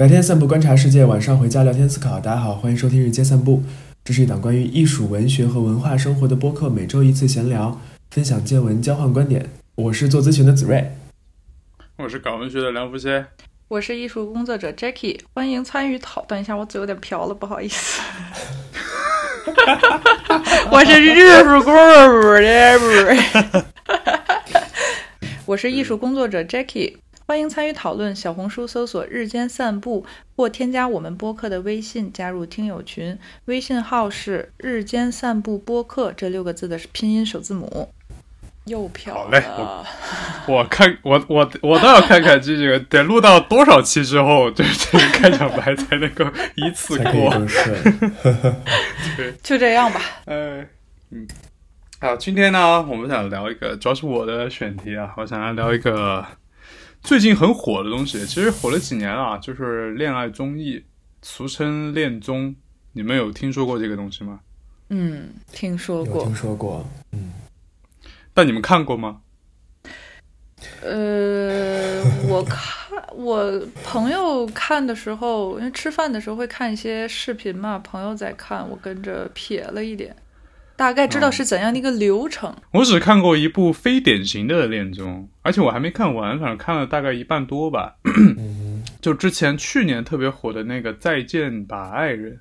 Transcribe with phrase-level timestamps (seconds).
[0.00, 2.18] 白天散步观察世界，晚上回家聊天思考。
[2.18, 3.62] 大家好，欢迎收听日间散步，
[4.02, 7.78] 这是一档关于艺术、文学和文化生活的播客，每周一次闲聊，
[8.10, 9.50] 分享见闻，交换观点。
[9.74, 10.92] 我是做咨询的子睿，
[11.98, 13.26] 我是搞文学的梁福先，
[13.68, 16.24] 我是艺术工作者 Jackie，欢迎参与讨。
[16.30, 18.00] 论一下，我嘴有点瓢了，不好意思。
[20.72, 21.10] 我是艺
[21.44, 22.80] 术工作者，
[25.44, 26.94] 我是艺术工作者 Jackie。
[27.30, 33.16] 欢迎参与讨论，小红书搜索“日间散步”或添加我们播客的微信，加入听友群。
[33.44, 37.88] 微信号是“日间散步播客”这六个字的拼音首字母。
[38.64, 39.86] 又飘好嘞，我
[40.48, 46.24] 我看我我我倒要看看这个得录到多少期之后，这这个开场白才能够
[46.56, 47.32] 一次过。
[49.16, 50.00] 对，就这样吧。
[50.24, 50.60] 呃，
[51.12, 51.28] 嗯，
[52.00, 56.26] 好，今天呢，我们想聊一个，主要是我的选题啊，我想要聊一个。
[57.02, 60.84] 最近很火的东西，其实火了几年了，就是恋爱综艺，
[61.22, 62.54] 俗称恋综。
[62.92, 64.40] 你们有听说过这个东西吗？
[64.90, 66.84] 嗯，听说过，听说过。
[67.12, 67.32] 嗯，
[68.34, 69.22] 但你们看过吗？
[70.82, 80.14] 呃，我看我朋友看的时候，因为吃饭的时候会看一些视频嘛，朋友在看，我跟着瞥了一点。
[80.80, 82.56] 大概知道是怎样的一个流程。
[82.70, 87.96] 我只看过一部非典型的恋综，而且我还没看完，反正看了大概一半多吧。
[89.02, 92.32] 就之前去年特别火的那个《再见吧，爱人》，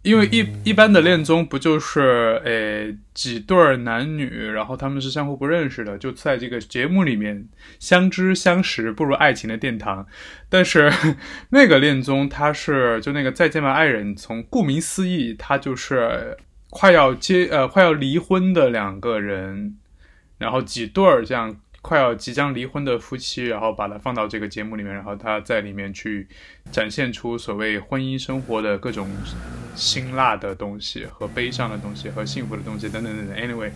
[0.00, 7.46] 因为一一般的恋综不就是诶几对男女，然后他们是相互不认识的，就在这个节目里面
[7.78, 10.06] 相知相识，步入爱情的殿堂。
[10.48, 10.90] 但是
[11.52, 16.38] 那个恋综，它是就那个《再见吧，爱人》，从顾名思义，它就是。
[16.70, 19.76] 快要结呃快要离婚的两个人，
[20.38, 26.26] 然后几对儿这样快要即将离婚的夫妻，然后把它放到这个节目里面，然后他在里面去
[26.72, 29.08] 展现出所谓婚姻生活的各种
[29.74, 33.36] 辛辣的东西和悲伤的东西和幸福的东西等等等等。
[33.36, 33.70] Anyway，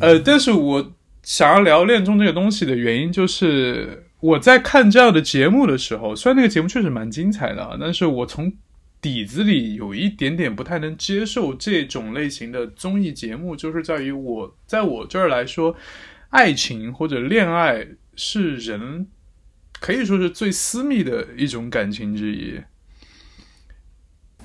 [0.00, 8.52] 呃，但是我想要聊恋综这个东西的原因，就是我在看这样的节目的时候，虽然那个节目确实蛮精彩的，但是我从
[9.00, 15.76] 底子里有一点点不太能接受这种类型的综艺节目，就是在于我在我这儿来说，
[16.30, 17.86] 爱情或者恋爱
[18.16, 19.06] 是人
[19.78, 22.60] 可以说是最私密的一种感情之一。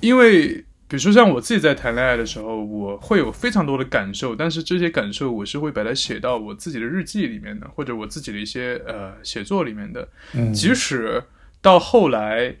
[0.00, 10.08] 因为比如说像我自己在谈恋爱的时候，我会有非常多的感受，但是这些感受我是会把它写到我自己的日记里面的，或者我自己的一些呃写作里面的。
[10.54, 11.24] 即使
[11.60, 12.54] 到后来。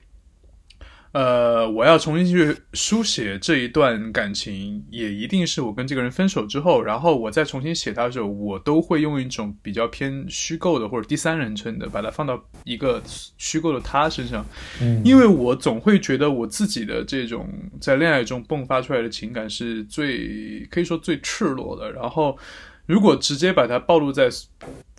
[1.12, 13.02] 呃，我要重新去书写这一段感情，也一定是我跟这个人分手之后，然后我再重新写它的时候，我都会用一种比较偏虚构的或者第三人称的，把它放到一个
[13.36, 14.42] 虚构的他身上，
[14.80, 17.46] 嗯，因为我总会觉得我自己的这种
[17.78, 22.38] 在恋爱中迸发出来的情感是最可以说最赤裸的，然后
[22.86, 24.30] 如果直接把它暴露在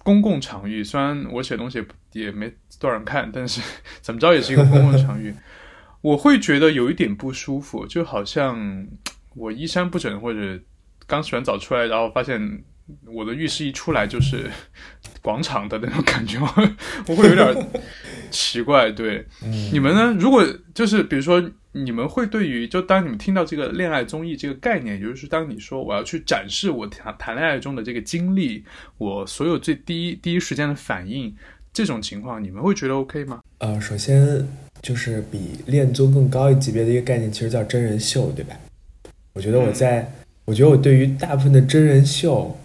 [0.03, 3.59] 公共场域，虽然我写东西也没多少人看，但是
[3.99, 5.33] 怎么着也是一个公共场域。
[6.03, 8.85] 我会觉得有一点不舒服，就好像
[9.35, 10.59] 我衣衫不整，或者
[11.07, 12.61] 刚洗完澡出来，然后发现
[13.05, 14.51] 我的浴室一出来就是
[15.23, 16.37] 广场的那种感觉，
[17.07, 17.69] 我会有点
[18.29, 18.91] 奇怪。
[18.91, 19.25] 对，
[19.71, 20.13] 你们呢？
[20.19, 28.65] 如果就是比如说，你们会对于就当你们听到这个恋爱综艺这个概念，也就是当你说我要去展示我谈谈恋爱中的这个经历，
[28.97, 31.33] 我所有最第一第一时间的反应，
[31.71, 33.39] 这种情况，你们会觉得 OK 吗？
[33.59, 34.45] 呃，首先。
[34.83, 38.53] 就是比恋综更高一级别的一个概念，其实叫真人秀，对吧？
[39.31, 40.11] 我觉得我在，
[40.43, 42.55] 我觉得我对于大部分的真人秀，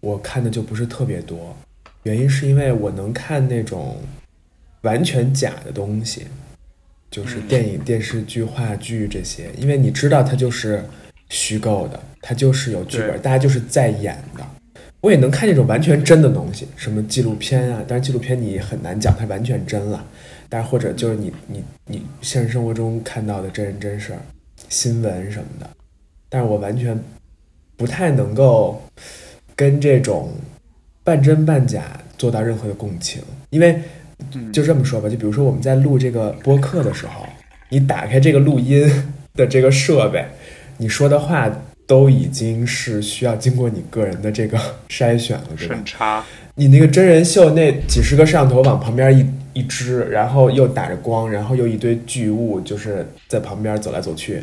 [0.00, 1.56] 我看的就不是特别多。
[2.02, 3.96] 原因是因为我能看那种
[4.80, 6.26] 完全假的东西，
[7.12, 10.84] 就是电影、电视剧、话剧这些，因为你知道它就是
[11.28, 14.44] 虚构的，它就是有剧本，大家就是在演的。
[15.00, 20.04] 我也能看那种完全真的东西，什么纪录片啊，但是纪录片你很难讲它完全真了。
[20.52, 24.18] 但或者就是你你你现实生活中看到的真人真事儿、
[24.68, 25.66] 新闻什么的，
[26.28, 26.94] 但是我完全
[27.74, 28.82] 不太能够
[29.56, 30.30] 跟这种
[31.02, 33.80] 半真半假做到任何的共情，因为
[34.52, 37.24] 就这么说吧，就比如说我们在录这个播客的时候，
[37.70, 38.86] 你打开这个录音
[39.34, 40.22] 的这个设备，
[40.76, 41.50] 你说的话
[41.86, 44.58] 都已经是需要经过你个人的这个
[44.90, 45.74] 筛选了，对吧？
[45.74, 46.22] 审查。
[46.56, 54.42] 你那个真人秀那几十个摄像头往旁边一一只，然后又打着光，然后又一堆巨物，就是在旁边走来走去。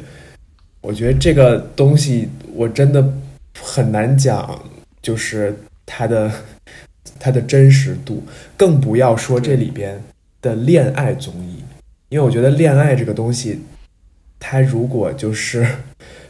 [0.81, 3.13] 我觉得这个东西我真的
[3.61, 4.61] 很难讲，
[5.01, 6.31] 就是它的
[7.19, 8.23] 它的真实度，
[8.55, 10.01] 更不要说这里边
[10.41, 11.63] 的恋爱综艺，
[12.07, 13.59] 因为我觉得恋爱这个东西，
[14.39, 15.67] 它如果就是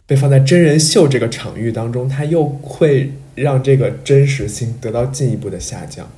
[0.07, 6.09] 被放在真人秀这个场域当中，它又会让这个真实性得到进一步的下降，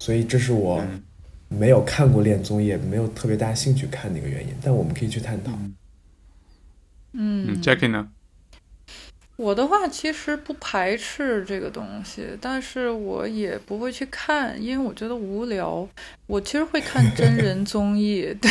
[0.00, 0.82] 所以这是我
[1.48, 4.54] 没有看过恋综，也没有特别大兴趣看的一个原因。
[4.62, 5.52] 但我们可以去探讨。
[5.52, 5.74] 嗯
[7.48, 8.08] 嗯，Jackie 呢？
[9.36, 15.88] 我的话其实不排斥这个东西，但是我也不会去看，因为我觉得无聊。
[16.26, 18.50] 我其实会看真人综艺， 对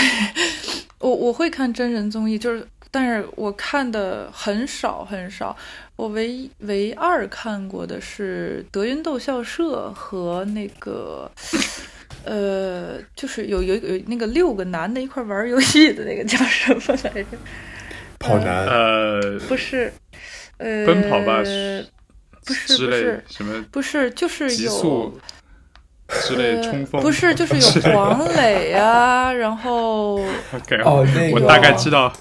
[0.99, 5.55] 我我会看真人综艺，就是但是我看的很少很少。
[5.97, 11.29] 我唯一唯二看过的是德云逗笑社和那个。
[12.27, 17.37] 呃，就是有有有那个六个男的一块玩游戏的那个叫什么来着？
[18.19, 19.93] 跑男，呃，不是，
[20.57, 21.85] 呃，奔跑吧不是
[22.45, 22.53] 不
[22.91, 25.19] 是什么不是，就是有
[26.07, 30.19] 之类呃冲锋，不是，就是有黄磊啊，然后
[30.83, 32.11] 哦，那个我大概知道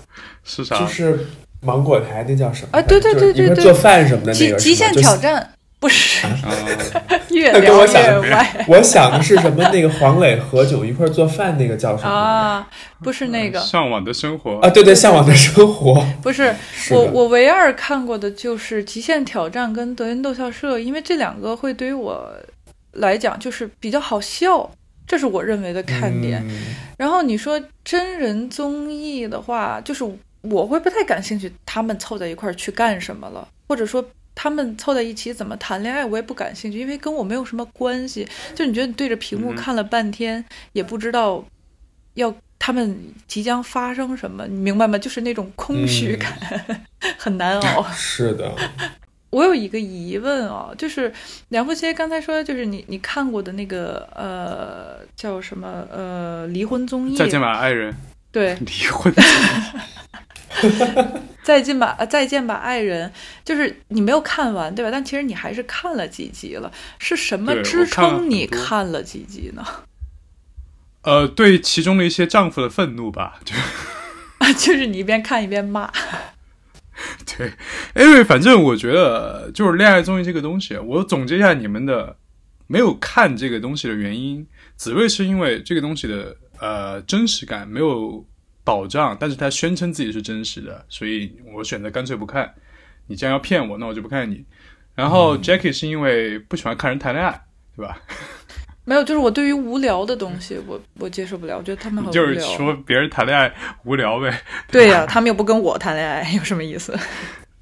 [0.45, 0.79] 是啥。
[0.79, 1.19] 就是
[1.63, 2.69] 芒果台那叫什么？
[2.73, 5.17] 啊对对对对对做饭什么的那极个极限挑。
[5.17, 5.53] 战，
[5.87, 6.33] 不是啊，
[7.31, 9.63] 越那跟我聊越想的歪就是 我想的是什么？
[9.73, 12.11] 那个黄磊何炅一块做饭那个叫什么？
[12.11, 12.69] 啊，
[13.05, 16.05] 不是那个，向往的生活啊，对对，向往的生活。
[16.21, 22.29] 不是是我我唯二看过的就是《极限挑战》跟《德云逗笑社》，因为这两个会对于我
[22.95, 24.69] 来讲就是比较好笑，
[25.07, 26.45] 这是我认为的看点。
[26.49, 30.03] 嗯然后你说真人综艺的话，就是
[30.41, 34.03] 我会不太感兴趣，他们凑在一块儿去干什么了，或者说
[34.37, 38.29] 他们凑在一起怎么谈恋爱，我也不感兴趣，因为跟我没有什么关系。
[38.55, 41.43] 就你觉得你对着屏幕嗯看了半天，也不知道
[42.15, 42.97] 要他们
[43.27, 44.99] 即将发生什么，你明白吗？
[44.99, 46.33] 就是那种空虚感，
[47.19, 47.83] 很难熬。
[47.91, 48.55] 是的，
[49.31, 51.11] 我有一个疑问啊，就是
[51.49, 57.95] 梁富切刚才说，就是你你看过的那个呃叫什么呃离婚综艺，再见吧，爱人，
[58.31, 59.13] 对， 离婚。
[61.43, 63.13] 再见吧，呃再见吧，爱人，
[63.45, 64.91] 就是你没有看完，对吧？
[64.91, 69.65] 但其实你还是看了几集了，是什么支撑你看了几集呢？
[71.03, 73.55] 呃，对其中的一些丈夫的愤怒吧，就
[74.55, 75.91] 就是你一边看一边骂，
[77.37, 77.53] 对，
[77.95, 82.17] 因为反正我觉得就是恋爱综艺这个东西，我总结一下你们的
[82.67, 84.45] 没有看这个东西的原因，
[84.77, 88.25] 紫薇是因为这个东西的呃真实感没有
[88.67, 92.53] 保障，但是他宣称自己是真实的，所以我选择干脆不看。
[93.07, 94.45] 你既然要骗我，那我就不看你。
[94.97, 97.41] 然后 Jackie 是因为不喜欢看人谈恋爱，
[97.77, 97.97] 对吧？
[98.85, 102.41] 没有，就是我对于无聊的东西，我我接受不了，我觉得他们很无就是。
[102.41, 103.53] 说别人谈恋爱
[103.85, 104.43] 无聊呗。
[104.69, 106.99] 对呀、他们又不跟我谈恋爱，有什么意思？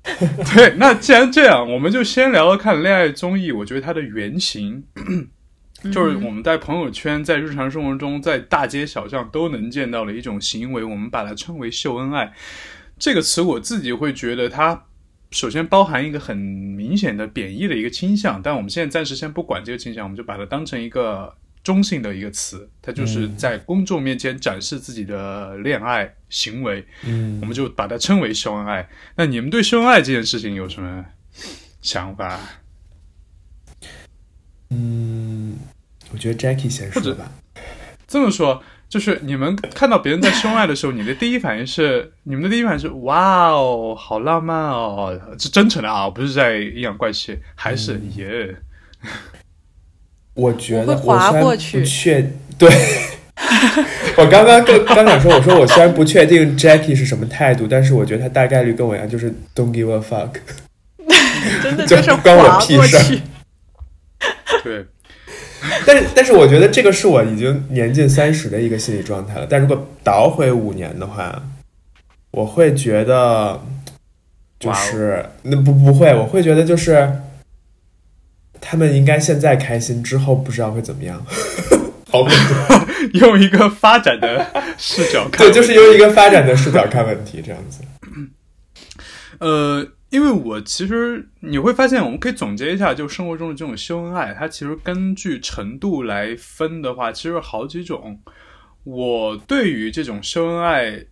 [0.54, 3.50] 对，那既然这样，我们就先聊聊看恋爱综艺。
[3.52, 4.84] 我觉得它的原型，
[5.92, 12.32] 就是我们在朋友圈、在日常生活中、在大街小巷都能见到的一种行为，我们把它称为秀恩爱。
[12.98, 14.84] 这个词我自己会觉得它
[15.30, 26.86] 首先包含一个很明显的贬义的一个倾向，但我们现在暂时先不管这个倾向，我们就把它当成一个中性的一个词，它就是在公众面前展示自己的恋爱行为。
[27.04, 28.88] 嗯我们就把它称为秀恩爱。
[29.16, 31.04] 那你们对秀恩爱这件事情有什么
[31.82, 32.40] 想法？
[34.70, 35.56] 嗯，
[36.14, 37.28] 我觉得 Jackie 先说吧。
[38.06, 48.56] 这么说，就是你们看到别人在秀恩爱的时候，你的第一反应是，你们的第一反应是，哇哦，好浪漫哦，是真诚的啊，不是在阴阳怪气，还是嗯耶？
[50.34, 52.70] 我觉得会划我虽然不过去确对。
[54.16, 60.30] 我刚刚跟刚想说，我说我虽然不确定 Jackie 是什么态度，但是我觉得他大概率跟我一样，就是 don't give a fuck。
[61.62, 63.22] 真的就就是关我划屁事儿过去。
[64.62, 64.86] 对，
[65.86, 69.46] 但是，但是我觉得这个是我已经年近三十的一个心理状态了。
[69.48, 71.42] 但如果倒回五年的话，
[72.30, 73.60] 我会觉得，
[74.58, 77.20] 就是那不不会，我会觉得就是
[78.60, 81.24] 他们应该现在开心，之后不知道会怎么样。
[82.10, 82.24] 好
[83.14, 84.46] 用一个发展的
[84.78, 87.80] 视角看，对，就是用一个发展的视角看问题，这样子。
[89.40, 89.84] 呃，
[90.14, 98.20] 因为我其实你会发现，我们可以总结一下，就生活中的这种秀恩爱，它其实根据程度来分的话，其实有好几种。
[98.84, 101.04] 我对于这种秀恩爱，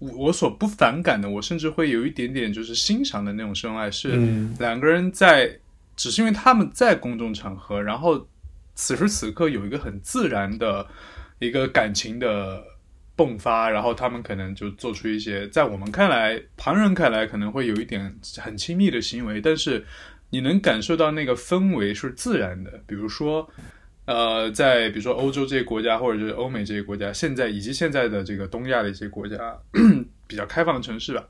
[0.00, 5.58] 我我所不反感的，我甚至会有一点点就是欣赏的那种秀恩爱，是嗯两个人在，
[5.96, 8.28] 只是因为他们在公众场合，然后
[8.74, 10.86] 此时此刻有一个很自然的
[11.38, 12.62] 一个感情的
[13.16, 19.84] 迸发，然后他们可能就做出一些在我们看来、旁人看来可能会有一点很亲密的行为，但是
[20.30, 23.50] 你能感受到那个氛围是自然的，比如说。
[24.06, 29.56] 呃，在比如说欧洲这些国家，或者是欧美这些国家，现在以及现在的这个东亚的一些国家，
[30.26, 31.24] 比较开放的城市吧。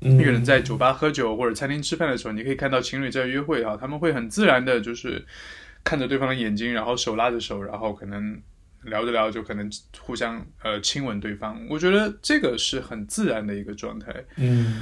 [0.00, 5.24] 一个人在酒吧喝酒或者餐厅吃饭的时候，你可以看到情侣在约会哈，他们会很自然的，就是
[5.84, 8.42] 看着对方的眼睛，然后手拉着手，然后可能
[8.86, 11.60] 聊着聊着就可能互相呃亲吻对方。
[11.68, 14.12] 我觉得这个是很自然的一个状态。
[14.36, 14.80] 嗯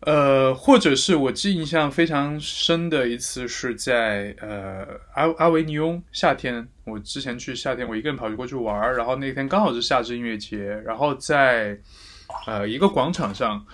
[0.00, 11.78] 呃，或者是我记印象非常深的一次是在呃阿阿维尼翁夏天，我之前去夏天我一个人跑去过去玩儿，然后那天刚好是夏至音乐节，然后在
[12.46, 13.64] 呃一个广场上。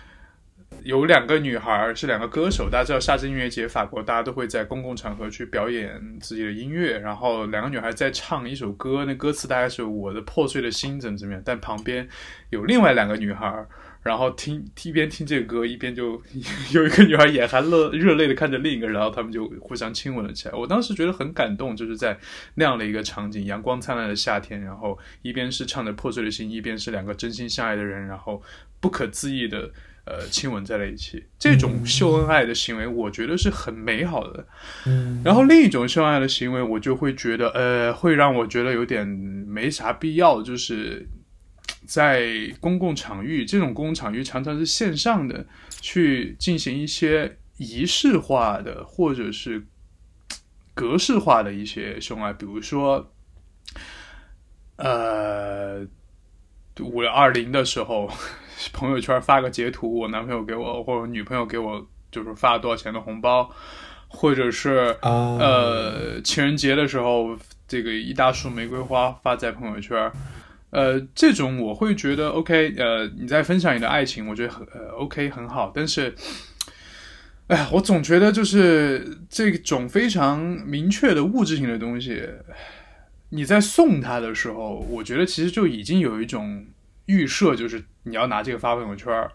[0.85, 6.99] 有两个女孩是两个歌手，大家知道夏至音乐节，法国大家都会在公共场合去表演自己的音乐。
[6.99, 12.09] 然后两个女孩在唱一首歌，那歌词大概是我的破碎的心怎么怎么样，但旁边
[12.51, 13.67] 有另外两个女孩，
[14.03, 16.21] 然后听 一边听这个歌，一边就
[16.73, 20.55] 有一个女孩眼含热热泪的看着另一个，然后他们就互相亲吻了起来。
[20.55, 22.19] 我当时觉得很感动，就是在
[22.55, 28.43] 那样的一个场景，阳光灿烂的夏天，然后一边是唱着破碎的心，一边是两个真心相爱的人，然后
[28.81, 29.71] 不可思议的。
[30.05, 34.45] 呃，亲吻在了一起，这种秀恩爱的行为，我觉得是很美好的。
[34.85, 41.07] 嗯，然后另一种秀恩爱的行为，我就会觉得，呃，会让我觉得有点没啥必要，就是
[41.87, 45.47] 在公共场域，这种公共场域常常是线上的，
[45.81, 49.65] 去进行一些仪式化的或者是
[50.75, 53.13] 格式化的一些秀恩爱，比如说，
[54.79, 55.87] 呃，
[56.81, 58.11] 五二零的时候。
[58.73, 63.51] 朋友圈发个截图，我男朋友给我或者女朋友给我，就是发了多少钱的红包，
[64.09, 65.11] 或者是、啊。
[65.41, 70.11] 呃情人节的时候，这个一大束玫瑰花发在朋友圈，
[70.71, 76.15] 呃，这种我会觉得 OK，呃，你在分享你的爱情，我觉得很呃 OK 很好，但是，
[77.49, 82.23] 哎，我总觉得就是这种非常明确的物质性的东西，
[83.31, 86.67] 你在送他的时候，我觉得其实就已经有一种
[87.07, 89.31] 预设，就是你要拿这个发朋友圈儿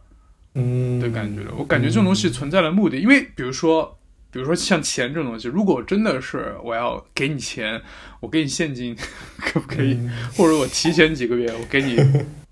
[0.55, 1.53] 嗯的感觉了。
[1.57, 3.97] 我感觉这种东西存在的目的，因为比如说，
[4.31, 7.81] 比如说像钱这种东西，如果真的是我要给你钱，
[8.19, 8.95] 我给你现金，
[9.38, 9.97] 可不可以？
[10.36, 11.95] 或者我提前几个月，我给你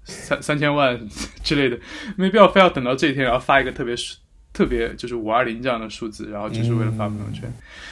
[0.04, 1.00] 三三千万
[1.44, 1.80] 之类的，
[2.16, 3.96] 没必要非要等到这一天，然后发一个特别
[4.56, 7.44] 特别就是五二零这样的数字，然后就是为了发朋友圈。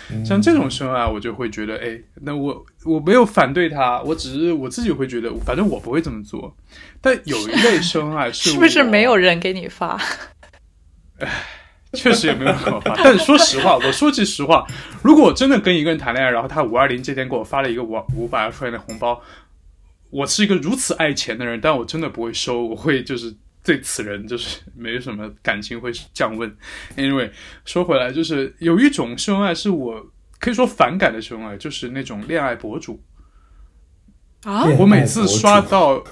[0.09, 6.55] 嗯像这种秀恩爱，我就会觉得，哎，那我我没有反对他，我只是我自己会觉得，反正我不会这么做。
[7.01, 9.99] 但有一类秀恩爱是是不是没有人给你发？
[11.93, 12.95] 确实也没有给我发。
[12.95, 14.65] 但是说实话，我说句实话，
[15.03, 19.21] 如果我真的跟一个人谈恋爱，然后他五二零这天给我发了一个五五百二十块钱的红包，
[20.09, 26.53] 我是一个如此爱钱的人，但我真的不会收，我会就是对此人就是没什么感情会降温。
[26.97, 27.31] Anyway，
[27.65, 30.05] 说回来，就是有一种秀恩爱是我
[30.39, 33.01] 可以说反感的秀恩爱，就是那种恋爱博主。
[34.43, 36.03] 啊，我每次刷到，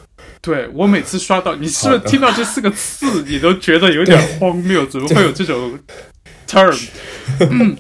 [0.41, 4.86] 对我每次刷到，你是不是听到这四个字，你都觉得有点荒谬？
[4.86, 5.77] 怎么会有这种
[6.48, 6.89] term？
[7.39, 7.77] 嗯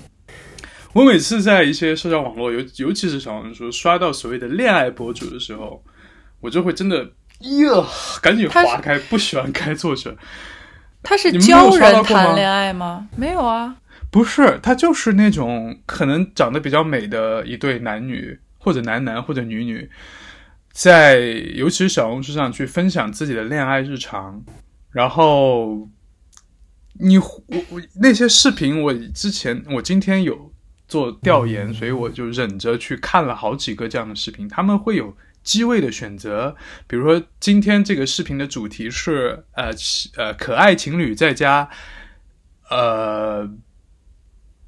[0.93, 5.81] 我每次在一些社交网络，尤尤其是小红书刷到所谓的恋爱博主的时候，
[6.41, 7.09] 我就会真的
[7.41, 7.85] 哟，
[8.21, 10.15] 赶紧划开，不喜欢开作者。
[11.03, 13.07] 他是教人谈恋爱吗？
[13.15, 13.75] 没有啊，
[14.11, 19.89] 不是，他就是那种可能长得比较美的一对男女，或者男男或者女女，
[20.71, 21.19] 在
[21.55, 24.43] 尤其是小红书上去分享自己的恋爱日常，
[24.91, 25.89] 然后
[26.99, 27.25] 你我
[27.71, 30.51] 我那些视频，我之前我今天有
[30.87, 35.17] 做调研，所以我就忍着去看了好几个这样的视频，他们会有。
[35.43, 36.55] 机位的选择，
[36.87, 39.71] 比如说今天这个视频的主题是呃
[40.15, 41.69] 呃可爱情侣在家，
[42.69, 43.49] 呃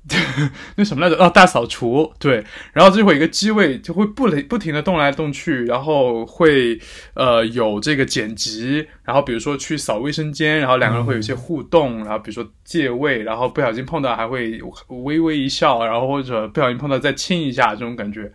[0.75, 1.15] 那什么来着？
[1.24, 2.43] 哦，大扫除，对，
[2.74, 6.77] 然后就会一个机位，就会不不停的动来动去，然后会
[7.13, 18.29] 呃有这个剪辑，然后比如说去扫卫生间，然后两个人会有一些互动，然后比如说借位，然后不小心碰到还会微微一笑，然后或者不小心碰到再亲一下这种感觉，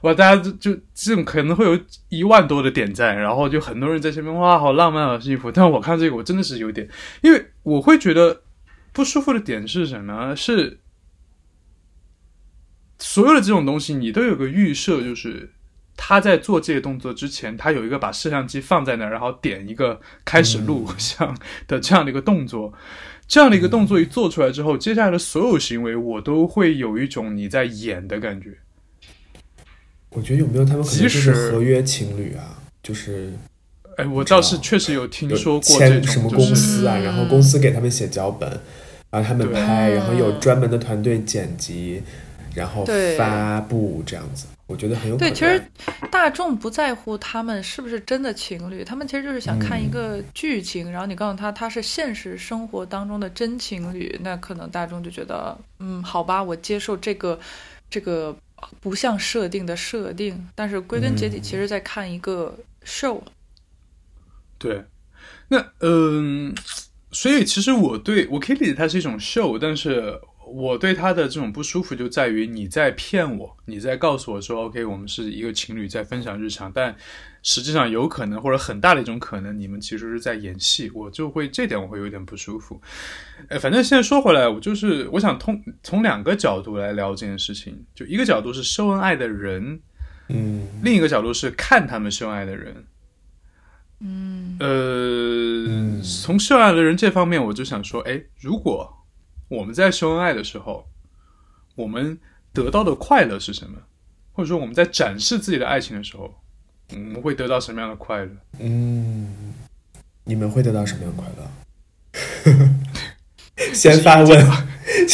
[0.00, 5.52] 哇，大家就就这种可能会有一万多的点赞，然后就很多人在下面哇，好浪漫，好幸福。
[5.52, 6.88] 但我看这个，我真的是有点，
[7.20, 8.42] 因为我会觉得
[8.92, 10.34] 不舒服的点是什么？
[10.34, 10.80] 是
[13.02, 15.50] 所有的这种东西，你都有个预设，就是
[15.96, 22.72] 他在做这些动作之前，他有一个把摄像机放在那儿，然后点一个开始录像的这样的一个动作。
[23.26, 28.58] 这样的一个动作一做出来之后，接下来的所有行为，我都会有一种你在演的感觉。
[30.10, 33.32] 我觉得有没有他们可能就是合约情侣啊，就是
[33.96, 38.48] 哎，我倒是确实有听说过这签什么公种就是司啊，嗯然后公司给他们写脚本，
[39.10, 42.02] 然后他们拍，然后有嗯专门的团队剪辑，
[42.54, 43.16] 然后对。
[43.16, 45.30] 发布这样子，我觉得很有可能。
[45.30, 45.62] 对，其实
[46.10, 57.38] 大众不在乎他们是不是真的情侣，他们其实就是想看一个剧情，然后你告诉他他是现实生活当中的真情侣，那可能大众就觉得，嗯，好吧，我接受这个
[57.90, 58.36] 这个
[58.80, 61.42] 不像设定的设定，但是归根结底，嗯。
[61.42, 63.20] 其实在看一个 show。
[64.58, 64.84] 对，
[65.48, 66.54] 那嗯、
[67.10, 70.20] 所以其实我对我可以理解它是一种 show，，但是
[70.52, 76.94] 我对他的这种不舒服就在于你在骗我，你在告诉我说，OK，我们是一个情侣在分享日常，但
[77.42, 82.80] 实际上有可能或者很大的一种可能，你们其实是在演戏，我就会这点我会有点不舒服。
[83.48, 89.80] 呃，反正现在说回来，我就是我想通从两个角度来聊这件事情，就一个角度是秀恩爱的人，
[90.28, 92.84] 嗯另一个角度是看他们秀恩爱的人。
[94.00, 94.66] 嗯呃，
[95.68, 99.01] 嗯从秀恩爱的人这方面，我就想说，哎，如果
[99.52, 100.88] 我们在秀恩爱的时候，
[101.74, 102.18] 我们
[102.54, 103.76] 得到的快乐是什么？
[104.32, 106.34] 或者说我们在展示自己的爱情的时候，
[106.90, 108.30] 我们会得到什么样的快乐？
[108.60, 109.52] 嗯，
[110.24, 112.70] 你们会得到什么样的快乐？
[113.74, 114.46] 先发问，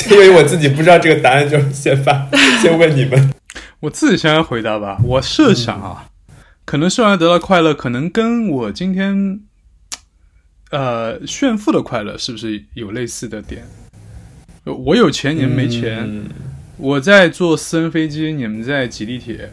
[0.08, 2.30] 因为我自己不知道这个答案，就先发，
[2.62, 3.34] 先问你们。
[3.80, 5.00] 我自己先来回答吧。
[5.02, 6.12] 我设想啊，
[6.64, 9.40] 可能秀恩爱得到快乐，可能跟我今天
[10.70, 13.66] 呃炫富的快乐是不是有类似的点？
[14.74, 15.98] 我有钱，你们没钱。
[16.04, 16.24] 嗯
[16.80, 19.50] 我在坐私人飞机，你们在挤地铁。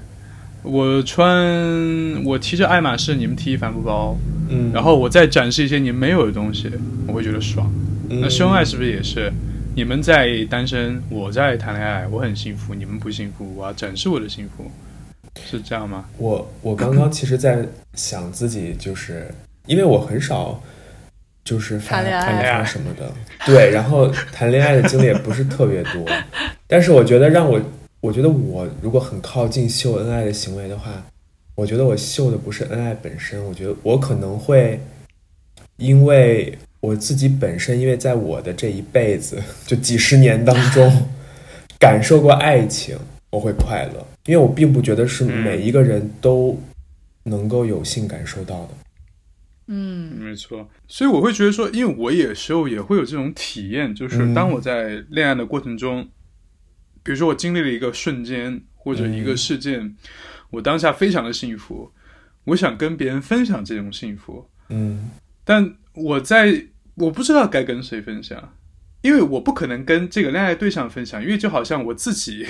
[0.62, 4.15] 我穿，我提着爱马仕，你们提帆布包，
[4.48, 6.69] 嗯，然后我再展示一些你们没有的东西，
[7.07, 7.67] 我会觉得爽。
[8.10, 9.34] 嗯那秀恩爱是不是也是？
[9.75, 14.69] 你们在单身，我在谈恋爱，我很幸福，你们不幸福，我要展示我的幸福，
[15.43, 16.05] 是这样吗？
[16.19, 19.27] 我我刚刚其实，在想自己，就是
[19.65, 20.62] 因为我很少
[21.45, 22.65] 就是发谈恋爱。
[22.65, 23.09] 什么的，
[23.45, 26.05] 对，然后谈恋爱的经历也不是特别多，
[26.67, 27.61] 但是我觉得让我，
[28.01, 30.91] 我觉得我如果很靠近秀恩爱的行为的话，
[31.53, 34.79] 我觉得我秀的不是恩爱本身，我觉得我可能会
[35.77, 41.08] 因为我自己本身，因为在我的这一辈子就几十年当中
[41.79, 42.97] 感受过爱情，
[43.29, 46.60] 我会快乐，因为我并不觉得是每一个人都
[47.23, 48.69] 能够有幸感受到的。
[49.67, 50.17] 嗯。
[50.17, 54.34] 没错，所以我会觉得说，因为我有时候也会有这种体验，就是嗯。
[54.34, 56.10] 当我在恋爱的过程中，
[57.04, 59.95] 比如说我经历了一个瞬间或者一个事件，
[60.51, 61.91] 我当下非常的幸福，
[62.45, 65.10] 我想跟别人分享这种幸福，嗯。
[65.43, 68.56] 但我在我不知道该跟谁分享，
[69.01, 72.47] 因为我不可能跟这个恋爱对象分享，因为就好像我自己，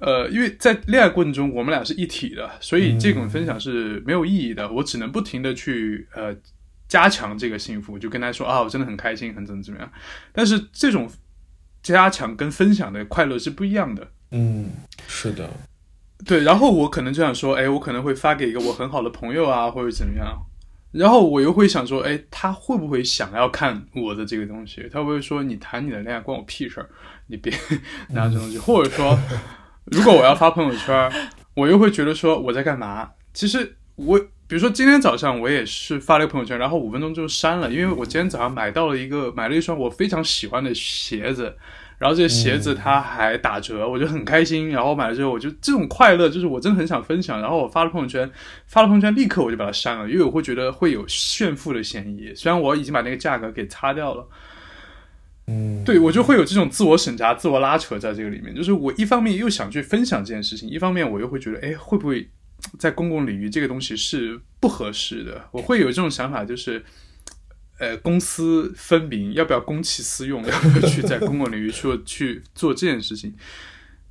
[0.00, 4.70] 呃，因为在恋爱过程中我们俩是一体的，所以这种分享是没有意义的。
[4.72, 6.34] 我只能不停的去呃
[6.88, 9.92] 加强这个幸福，就跟他说啊，我真的很开心，很怎么怎么样。
[10.32, 11.10] 但是这种
[11.82, 14.08] 加强跟分享的快乐是不一样的。
[14.32, 14.70] 嗯，
[15.06, 15.50] 是的，
[16.24, 20.46] 对，然后我可能就想说，哎，我可能会发给一个我很好的朋友啊，或者怎么样。
[20.92, 24.88] 然后我又会想说，哎，他会不会想要看我的这个东西？
[24.92, 26.88] 他会不会说你谈你的恋爱关我屁事儿？
[27.28, 27.52] 你别
[28.10, 28.58] 拿这东西。
[28.58, 29.16] 或者说，
[29.86, 31.12] 如果我要发朋友圈，
[31.54, 33.10] 我又会觉得说我在干嘛？
[33.32, 41.56] 其实我，比如说今天早上我也是发了一个朋友圈，然后五分钟就删了，因为我今天早上买到了一个买了一双我非常喜欢的鞋子，
[41.98, 44.70] 然后这个鞋子它还打折，我就很开心。
[44.70, 47.40] 然后买了之后，我就这种快乐，就是我真的很想分享。
[47.40, 48.30] 然后我发了朋友圈，
[48.66, 52.32] 发了朋友圈，立刻我就把它删了，因为我会觉得会有炫富的嫌疑。
[52.34, 54.26] 虽然我已经把那个价格给擦掉了，
[55.50, 58.54] 嗯，对我就会有这种自我审查、自我拉扯在这个里面。
[58.54, 62.28] 就是我一方面又想去分享这件事情，一方面我又会觉得，哎，会不会
[62.78, 65.44] 在公共领域这个东西是不合适的？
[65.50, 66.84] 我会有这种想法，就是。
[67.80, 70.46] 呃，公私分明，要不要公器私用？
[70.46, 73.32] 要不要去在公共领域说去做这件事情？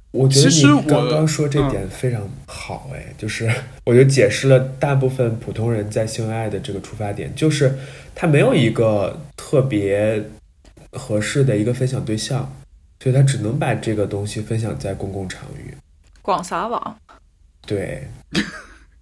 [0.10, 3.47] 我觉得其实我你刚刚说这点非常好，哎，就是
[3.86, 7.78] 我觉得解释了大部分普通人在性爱的这个出发点，就是
[8.15, 10.19] 他没有一个特别
[10.91, 12.52] 合适的一个分享对象，
[13.02, 15.73] 所以他只能把这个东西分享在公共场域。
[16.21, 16.97] 广撒网。
[17.65, 18.08] 对，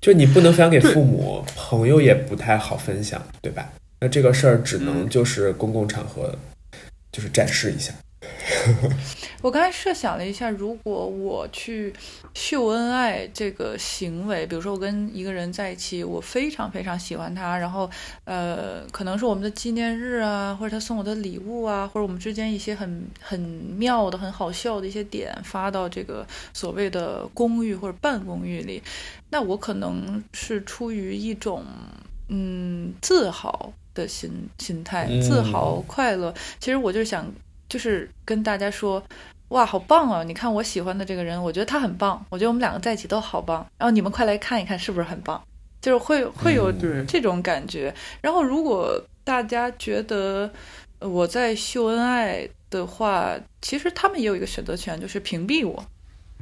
[0.01, 3.71] 就你不能分享给父母， 朋友也不太好分享，对吧？
[3.99, 6.37] 那这个事儿只能嗯就是公共场合，
[7.11, 7.93] 就是展示一下。
[9.43, 11.93] 我刚才设想了一下，如果我去
[12.33, 17.87] 秀恩爱这个行为，比如说我跟一个人在一起，我非常非常喜欢他，然后
[18.25, 28.81] 呃，可能是我们的纪念日啊，或者他送我的礼物啊，或者我们之间一些很很妙的、很好笑的一些点发到这个所谓的公寓或者半公寓里，
[29.29, 31.63] 那我可能是出于一种
[32.29, 36.33] 嗯自豪的心心态，嗯自豪快乐。
[36.59, 37.31] 其实我就想。
[37.69, 39.03] 就是跟大家说，
[39.49, 40.23] 哇，好棒哦！
[40.23, 43.65] 你看我喜欢的这个人，我觉得他很棒，我觉得我们两个在一起都好棒。
[43.77, 45.41] 然后你们快来看一看，是不是很棒？
[45.81, 46.71] 就是会会有
[47.07, 47.93] 这种感觉。
[48.21, 50.51] 然后如果大家觉得
[50.99, 55.83] 呃我在秀恩爱的话，其实他们也有一个选择权，就是屏蔽我。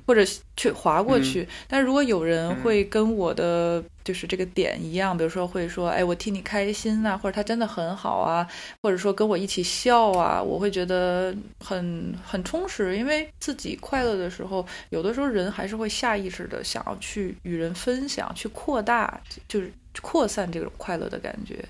[0.06, 0.22] 或者
[0.56, 8.48] 去划过去，但如果有人会跟我的就是这个点一样，比如说会说，哎，我替你开心呐、或者他真的很好啊，
[8.82, 21.66] 或者说跟我一起笑啊，我会觉得很很充实，因为自己快乐的时候，有的时候人还是会下意识的想要去与人分享，去扩大，就是扩散这种快乐的感觉。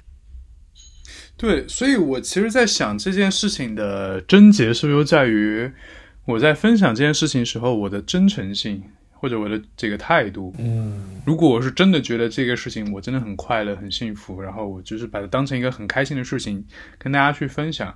[1.37, 5.69] 对，所以我其实，在想这件事情的症结是不是在于
[6.25, 10.53] 我在分享这件事情时候，我的真诚性或者我的这个态度。
[10.57, 16.65] 嗯如果我是真的觉得这个事情我真的很快乐、很幸福，然后我就是把它当成一个很开心的事情
[16.97, 17.95] 跟大家去分享，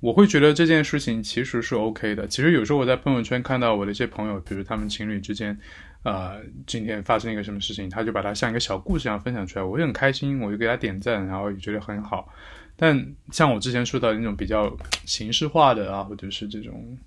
[0.00, 2.26] 我会觉得这件事情其实是 OK 的。
[2.26, 5.58] 其实有时候我在朋友圈看到我的一些朋友，比如他们情侣之间，
[6.04, 12.28] 呃，今天发生一个什么事情，他就把它像一个小故事一样分享出来，我也很开心，我就给他点赞，然后也觉得很好。
[12.76, 16.98] 但像我之前说到的那种比较形式化的啊，或者是这种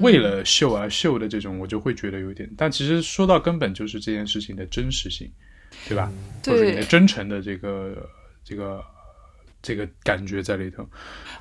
[0.00, 2.50] 为了秀而秀的这种，我就会觉得有点。
[2.56, 5.30] 但其实说到根本，就是这件事情的真实性，
[5.86, 6.10] 对吧？
[6.44, 8.08] 或者你的对，真诚的这个
[8.42, 8.82] 这个
[9.62, 10.84] 这个感觉在里头。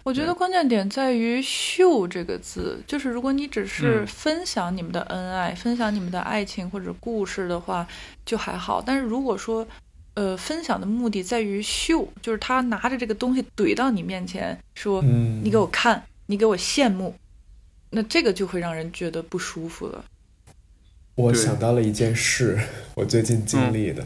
[0.04, 4.08] 我觉得关键点在于“秀”这个字，就是如果你只是嗯。
[4.08, 7.88] 分享你们的恩爱、分享你们的爱情或者故事的话，
[8.26, 8.82] 就还好。
[8.82, 9.68] 但是如果说，
[10.14, 17.16] 呃，分享的目的在于秀，就是他拿着这个东西怼到你面前，说嗯，你给我看，你给我羡慕，
[17.92, 20.04] 那这个就会让人觉得不舒服了。
[21.16, 22.60] 我想到了一件事，
[22.96, 24.06] 我最近经历的，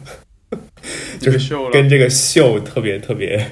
[1.19, 3.51] 就是秀了，跟这个秀特别特别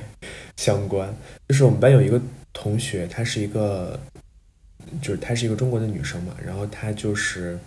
[0.57, 1.13] 相关。
[1.47, 3.99] 就是我们班有一个同学，她是一个，
[5.01, 7.57] 就是她是一个中国的女生嘛，然后她就是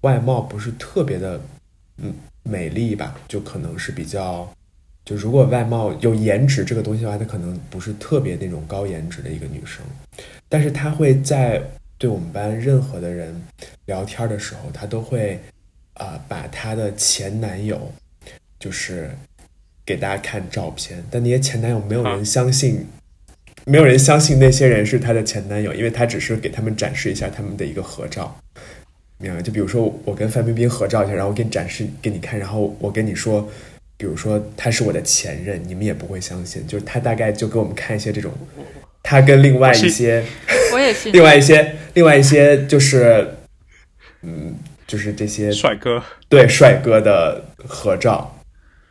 [0.00, 1.40] 外貌不是特别的，
[1.98, 4.48] 嗯，美丽吧，就可能是比较，
[5.04, 9.84] 就如果外貌有颜值这个东西的话，她可能不是特别那种高颜值的一个女生，
[10.48, 11.62] 但是她会在
[11.98, 13.34] 对我们班任何的人
[13.86, 15.40] 聊天的时候，她都会
[15.94, 17.90] 啊、把她的前男友
[18.60, 19.10] 就是
[19.86, 22.84] 给大家看照片，但那些前男友没有人啊相信，
[23.64, 28.36] 没有人相信那些人是她的前男友，因为她只是给他们展示一下他们的一个合照。
[29.18, 29.42] 明白吗？
[29.42, 33.48] 就比如说我跟范冰冰合照一下，然后我给你展示给你看，然后我跟你说，
[33.96, 36.66] 比如说他是我的前任，你们也不会相信。
[36.66, 38.30] 就是他大概就给我们看一些这种，
[39.02, 40.22] 他跟另外一些
[40.74, 41.12] 我也信。
[41.12, 43.36] 另外一些另外一些就是，
[44.20, 44.54] 嗯，
[44.86, 48.38] 就是这些帅哥，对帅哥的合照，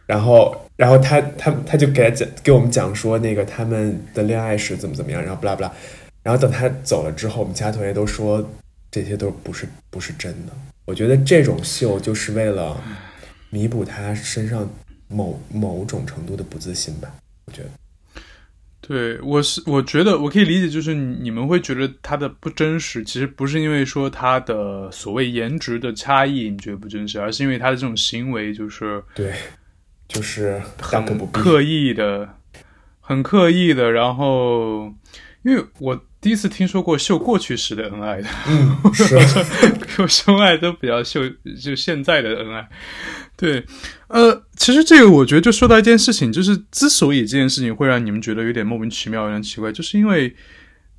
[0.08, 5.72] 然后然后他他他就给他讲给我们讲说那个他们的恋爱史怎么怎么样，然后不拉不拉，
[6.24, 8.48] 然后等他走了之后，我们其他同学都说
[8.92, 10.54] 这些都不是不是真的。
[10.86, 12.82] 我觉得这种秀就是为了
[13.50, 14.70] 弥补他身上
[15.08, 17.12] 某某种程度的不自信吧。
[17.46, 17.70] 我觉得，
[18.82, 29.34] 对我是我觉得我可以理解，就是你你们会觉得他的不真实，其实不是因为说他的所谓颜值的差异你觉得不真实，而是因为他的这种行为就是对，
[30.08, 30.62] 就是。
[30.80, 32.30] 很刻意的，
[33.00, 33.92] 很刻意的。
[33.92, 34.94] 然后，
[35.44, 39.16] 因为我第一次听说过秀过去式的恩爱的，嗯，是，
[40.02, 41.22] 我秀恩爱都比较秀
[41.62, 42.68] 就现在的恩爱。
[43.38, 43.66] 对，
[44.08, 50.36] 呃，其实这个我觉得就说到一件事情，就是之所以这件事情会让你们觉得有点莫名其妙、有点奇怪，就是因为。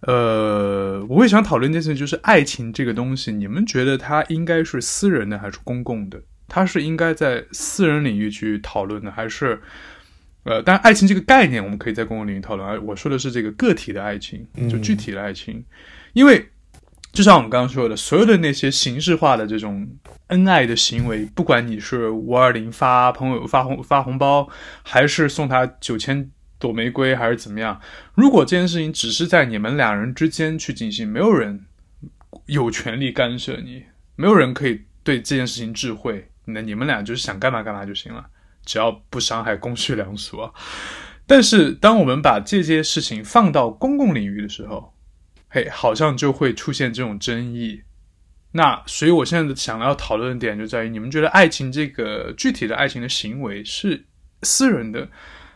[0.02, 6.20] 呃，我会想讨论一件事情，就是爱情这个东西，你们觉得它应该是私人的还是公共的？
[6.48, 9.60] 它是应该在私人领域去讨论的，还是
[10.44, 15.64] 呃，当然爱情这个概念我们可以在公共领域讨论，而我说的是这个个体的爱情，就具体的爱情，
[16.12, 16.48] 因为
[17.12, 19.88] 就像我们刚刚说的，所有的那些形式化的这种
[20.28, 24.48] 恩爱的行为，不管你是五二零发朋友发红发红包，
[24.82, 27.80] 还是送他九千朵玫瑰，还是怎么样，
[28.14, 31.66] 如果这件事情只是在你们两人之间去进行，没有人
[32.46, 38.24] 有权利干涉你，没有人可以对这件事情智慧，那你们俩就是想干嘛干嘛就行了，
[38.64, 40.50] 只要不伤害公序良俗啊。
[41.26, 44.94] 但是当我们把这些事情放到公共领域的时候，
[45.48, 47.82] 嘿，好像就会出现这种争议。
[48.52, 54.06] 那所以，我现在想要讨论的点就在于，你们觉得爱情这个具体的爱情的行为是
[54.42, 55.06] 私人的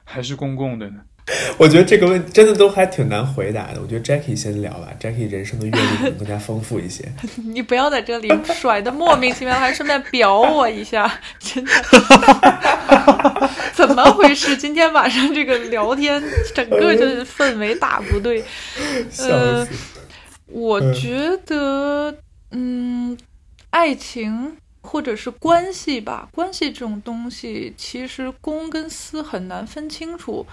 [0.05, 1.01] 还是公共的呢？
[1.59, 3.81] 我觉得这个问题真的都还挺难回答的。
[3.81, 7.05] 我觉得 Jackie 先聊吧，Jackie 人生的阅历可能更加丰富一些。
[7.45, 11.71] 你不要在这里甩的莫名其妙，还顺便表我一下， 真的，
[13.75, 14.57] 怎么回事？
[14.57, 16.23] 今天晚上这个聊天，
[16.55, 18.45] 整个就是氛围大不对。
[19.19, 19.67] 呃！
[20.47, 22.13] 我觉得
[22.51, 23.17] 嗯，
[23.71, 30.45] 爱情或者是关系吧，关系这种东西，其实公跟私很难分清楚。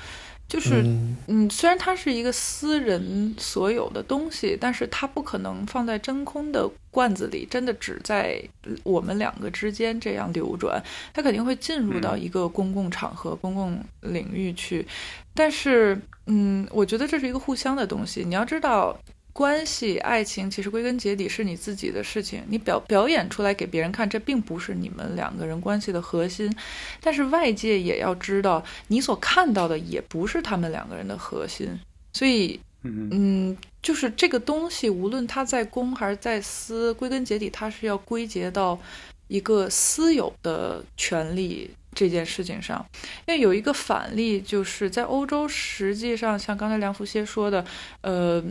[0.48, 0.82] 就是，
[1.28, 8.42] 嗯，虽然它是一个私人所有的东西，但是它不可能放在真空的罐子里，真的只在
[8.84, 10.82] 我们两个之间这样流转。
[11.14, 14.88] 它肯定会进入到一个公共场合、公共领域去。
[15.34, 18.24] 但是，嗯，我觉得这是一个互相的东西。
[18.24, 18.98] 你要知道。
[19.38, 26.52] 关系、爱情其实归根结底是你自己的事情，你表表演出来给别人看，这并不是你们两个人关系的核心。
[27.00, 31.70] 但是外界也要知道，你所看到的也不是他们两个人的核心。
[32.14, 38.80] 所以，嗯，就是这个东西，无论他在公还是在私，归根结底它是要归结到
[39.28, 42.84] 一个私有的权利这件事情上。
[43.28, 47.64] 因为有一个反例，就是在欧洲，实际上像刚才梁福歇说的，
[48.02, 48.44] 呃。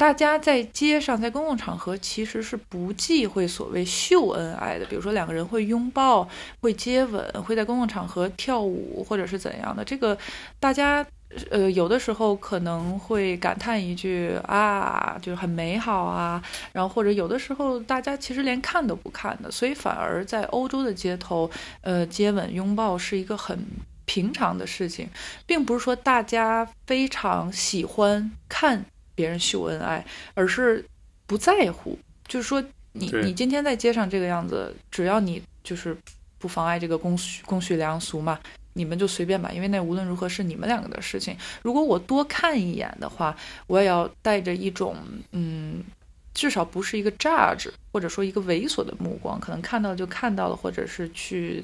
[0.00, 6.26] 大家在街上，在公共场合其实是不忌讳所谓秀恩爱的，比如说两个人会拥抱、
[6.62, 9.84] 会接吻、会在公共场合跳舞，或者是怎样的。
[9.84, 10.16] 这个
[10.58, 11.06] 大家
[11.50, 21.50] 呃有的时候可能会感叹一句啊，就是很美好啊，然后或者有的时候大家其实连看都不看的，所以反而在欧洲的街头，
[21.82, 23.66] 呃，接吻、拥抱是一个很
[24.06, 25.10] 平常的事情，
[25.44, 28.86] 并不是说大家非常喜欢看。
[29.20, 30.02] 别人秀恩爱，
[30.32, 30.82] 而是
[31.26, 35.94] 不在乎，就是说，你你今天在街上这个样子，只要你就是
[36.38, 38.40] 不妨碍这个公序公序良俗嘛，
[38.72, 41.36] 你们就随便吧，因为那无论如何是你们两个的事情。
[41.60, 44.96] 如果我多看一眼的话，我也要带着一种
[45.32, 45.84] 嗯，
[46.32, 51.62] 至少不是一个 judge 或者说一个猥琐的目光，可能看到就看到了，或者是去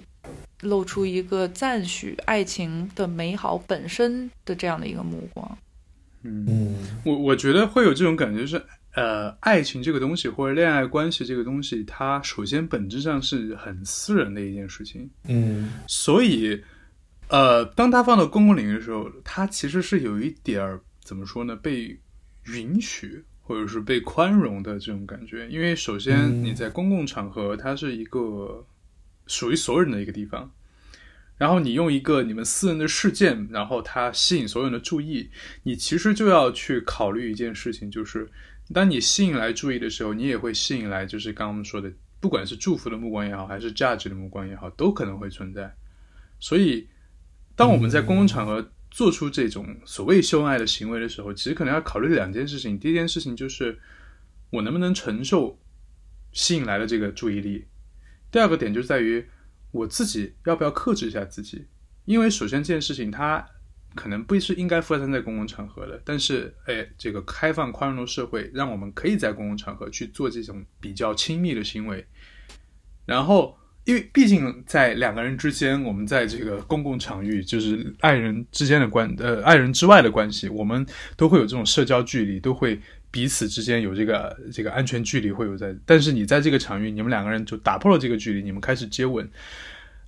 [0.61, 5.59] 露出一个赞许爱情的美好本身的这样的一个目光。
[6.27, 8.61] 嗯，我我觉得会有这种感觉，是
[8.95, 15.09] 呃，爱情这个东西或者恋爱关系这个东西，它首先本质上是很私人的一件事情。
[15.29, 16.61] 嗯，所以
[17.29, 21.55] 呃，当它放到公共领域的时候，它其实是有一点儿怎么说呢？
[21.57, 21.99] 被
[22.47, 25.47] 允许或者是被宽容的这种感觉。
[25.49, 28.67] 因为首先你在公共场合，它是一个
[29.27, 30.51] 属于所有人的一个地方。
[31.39, 35.29] 然后你用一个你们私人的事件，然后它吸引所有人的注意，
[35.65, 38.27] 你其实就要去考虑一件事情，就是
[38.73, 45.75] 当你吸引来注意的时候，你也会吸引来，就是刚刚我们说的，不管是祝福的目光也好，还是价值的目光也好，都可能会存在。
[46.41, 46.89] 所以，
[47.55, 52.79] 当我们在公共场合做出这种所谓秀恩爱的行为的时候，其实可能要考虑两件事情。
[52.79, 53.79] 第一件事情就是
[54.49, 55.59] 我能不能承受
[56.33, 57.67] 吸引来的这个注意力，
[58.31, 59.27] 第二个点就在于。
[59.77, 61.67] 我自己要不要克制一下自己？
[62.07, 63.45] 因为首先这件事情它
[63.95, 72.07] 可能不是应该发生在公共场合的，但是哎，这个开放宽容的社会让我们可以在公共场合去做这种比较亲密的行为。
[73.05, 80.87] 然后，因为毕竟在两个人之间，我们在这个公共场域，就是爱人之间的关呃爱人之外的关系，我们
[81.17, 82.81] 都会有这种社交距离，都会。
[83.17, 89.27] 彼此之间有这个这个安全距离会有在，但是你在这个场域，你们两个人就打破了这个距离，你们开始接吻，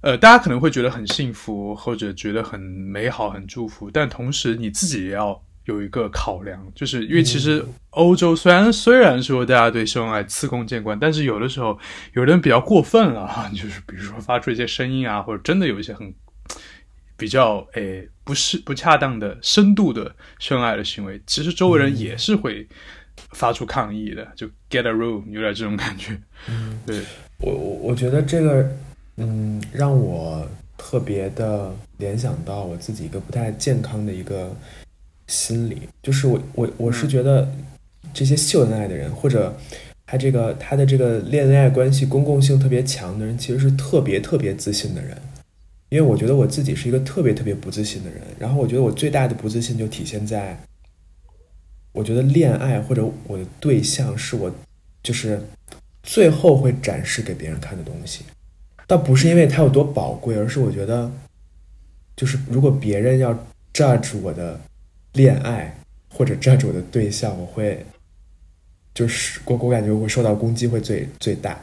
[0.03, 11.79] 呃，大家可能会觉得很幸福，或者觉得很美好、很祝福，但同时你自己也要有一个考量，就是因为其实欧洲虽然虽然说大家对秀恩爱司空见惯，但是有的时候
[12.13, 16.13] 有的人比较过分了哈，就是比如说发出一些声音啊，或者真的有一些很
[17.17, 22.69] 比较诶不是不恰当的深度的秀恩爱的行为，其实周围人也是会。
[23.33, 26.19] 发出抗议的，就 get a room，有点这种感觉。
[26.49, 27.03] 嗯，对
[27.41, 28.69] 我我我觉得这个，
[29.17, 34.55] 嗯，让我特别的联想到我自己一个不太健康的一个
[35.27, 37.53] 心理，就是我我我是觉得
[38.15, 39.57] 这些秀恩爱的人，或者
[40.07, 45.17] 他这个他的这个恋爱关系公共性特别强的人，其实是特别特别自信的人。
[45.91, 50.59] 因为我觉得我自己是一个特别特别不自信的人，然后我觉得我最大的不自信就体现在。
[51.93, 54.53] 我觉得恋爱或者我的对象是我，
[55.03, 55.41] 就是
[56.03, 58.25] 最后会展示给别人看的东西，
[58.87, 61.11] 倒不是因为它有多宝贵，而是我觉得，
[62.17, 63.33] 就是如果别人要
[63.73, 64.61] judge 我的
[65.15, 65.77] 恋爱
[66.09, 67.85] 或者 judge 我的对象，我会，
[68.95, 71.59] 就是我我感觉我会受到攻击会最最大，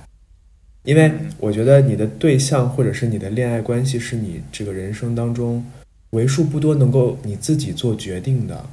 [0.84, 5.66] 因为我觉得你的对象或者是你的恋爱关系是你这个人生当中
[6.12, 8.66] 为数不多能够你自己做决定的。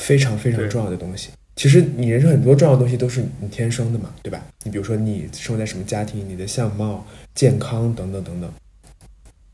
[0.00, 1.28] 非常非常重要的东西。
[1.56, 4.42] 其实你人生很多重要的东西都是你天生的嘛，对吧？
[4.64, 8.50] 你比如说你生活在什么家庭，你的相貌、健康等等等等。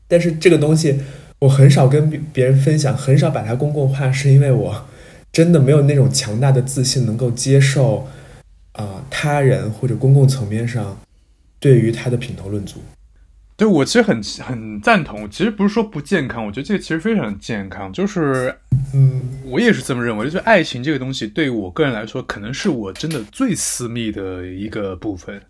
[0.07, 0.97] 但是这个东西
[1.39, 4.85] 我很少跟别人分享，很少把它公共化，是因为我
[5.33, 8.07] 真的没有那种强大的自信能够接受
[8.71, 10.97] 啊、他人或者公共层面上
[11.59, 12.79] 对于他的品头论足。
[13.57, 18.55] 对我其实很很赞同，其实不是说不健康，我觉得这个其实非常健康，就是
[18.93, 25.41] 嗯，我也是这么认为，就是爱情这个东西对我个人来说，可能是我真的最私密的一个部分。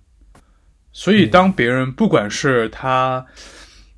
[0.94, 3.26] 所以，当别人不管是他，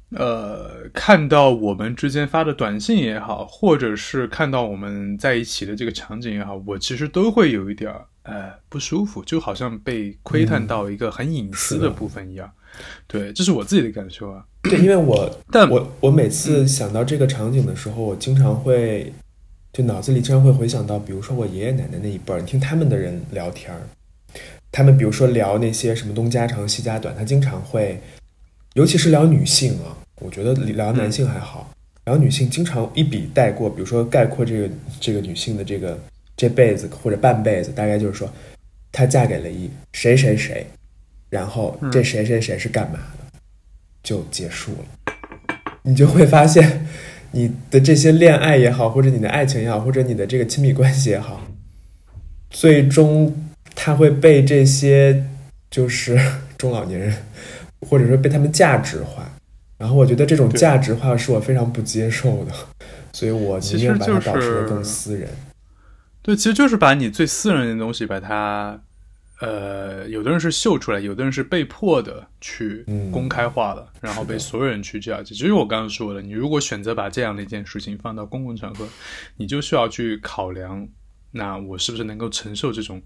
[0.09, 11.91] 呃，看到我们之间发的短信也好，或者是看到我们在一起的这个场景也好，我其实都会有一点儿呃不舒服，就好像被窥探到一个很隐私的。
[11.91, 12.51] 部分一样。
[13.07, 14.43] 对，这是我自己的感受啊。
[14.63, 19.11] 对，因为我 但我我每次想到这个场景的时候，我经常会
[19.71, 23.81] 就脑子里经常会回想到，比如说我爷爷奶奶那一辈儿，你听他们的人聊天儿，
[24.71, 28.01] 他们比如说聊那些什么东家长西家短，他经常会，
[28.73, 31.71] 尤其是聊女性啊，我觉得聊男性还好，
[32.05, 35.97] 聊女性经常一笔带过，比如说概括这个这个女性的这个
[36.35, 38.29] 这辈子或者半辈子，大概就是说，
[38.91, 40.65] 她嫁给了一谁谁谁，
[41.29, 43.39] 然后这谁谁谁是干嘛的，
[44.03, 45.13] 就结束了。
[45.83, 46.87] 你就会发现，
[47.31, 51.41] 你的这些恋爱也好，或者你的爱情也好，或者你的这个亲密关系也好，
[52.49, 55.25] 最终它会被这些
[55.71, 56.19] 就是
[56.57, 57.15] 中老年人，
[57.81, 59.31] 或者说被他们价值化。
[59.77, 62.51] 然后我觉得这种价值化是我非常不接受的，
[63.13, 65.29] 所以我宁愿把它保持的更私人。
[66.21, 68.81] 对，其实就是把你最私人的东西，把它，
[69.39, 75.23] 呃，有的人是秀出来，有的人是被迫的去嗯公开化了，然后被所有人去这样。
[75.23, 78.87] 就是我刚刚说的，你如果选择把这样的一件事情放到公共场合，
[79.37, 80.87] 你就需要去考量，
[81.31, 83.01] 那我是不是能够承受这种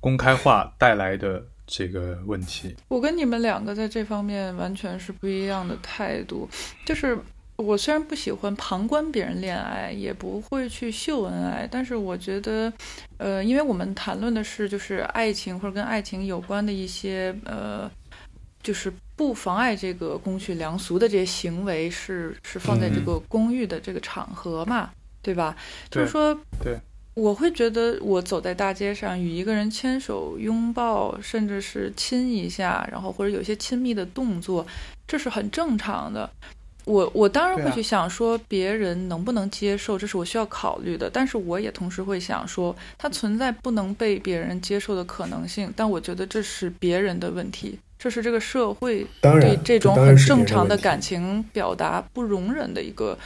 [0.00, 2.76] 公开化带来的这个问题？
[2.88, 6.48] 我跟你们两个在这方面完全是不一样的态度，
[6.84, 7.18] 就是。
[7.62, 12.72] 我虽然不喜欢旁观别人恋爱，也不会去秀恩爱，但是我觉得，
[13.18, 17.90] 呃，因为我们谈论的是就是爱情或者跟爱情有关的一些呃，
[18.62, 24.90] 就是不妨碍这个公序良俗的这些行为是是放在这个公寓的这个场合嘛，
[25.22, 25.56] 对吧？
[25.90, 26.76] 就是说，对，
[27.14, 34.66] 我会觉得我走在大街上与一个人牵手、拥抱，甚至是亲一下，然后或者有一些亲密的动作，
[35.06, 36.28] 这是很正常的。
[36.84, 41.08] 我我当然会去想说别人能不能接受，这是我需要考虑的。
[41.08, 45.72] 但是我也同时会想说，它存在不能被别人接受的可能性。
[45.76, 53.16] 但我觉得这是别人的问题，这是这个社会对，这种很正常的感情表达不容忍的一个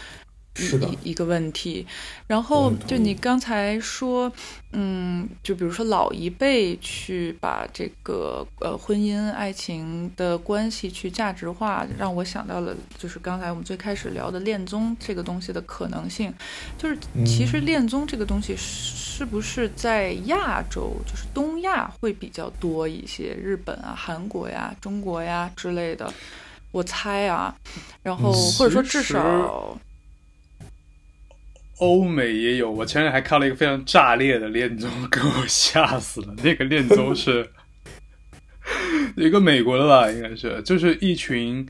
[0.56, 1.86] 一是的一一个问题。
[2.26, 4.30] 然后就你刚才说，
[4.72, 16.32] 嗯，就比如说老一辈去把这个呃婚姻爱情的关系去价值化，让我想到了就是刚才我们最开始聊的恋综这个东西的可能性。
[16.76, 26.12] 就是其实嗯恋综这个东西是不是在亚洲，就是东亚会比较多一些，日本啊、韩国呀、中国呀之类的，
[26.72, 27.54] 我猜啊。
[28.02, 29.78] 然后嗯或者说至少。
[31.78, 36.34] 欧美也有，我前两天还看了一个非常炸裂的恋综，给我吓死了。
[36.42, 37.50] 那个恋综是
[39.16, 41.68] 一个美国的吧，应该是，就是一群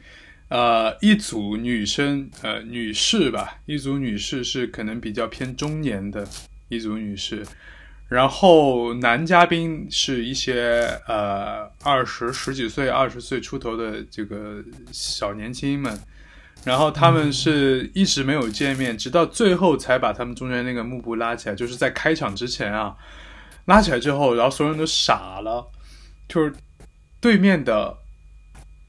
[0.49, 6.25] 呃一组女生呃女士吧，一组女士是可能比较偏中年的
[6.69, 7.45] 一组女士，
[8.09, 15.99] 然后男嘉宾是一些呃二十十几岁、二十岁出头的这个小年轻们。
[16.67, 22.97] 然后他们是一直没有见面，直到最后才把他们中间那个幕布拉起来，就是在开场之前啊，
[23.67, 25.65] 拉起来之后，然后所有人都傻了，
[26.29, 26.53] 就是
[27.21, 27.97] 对面的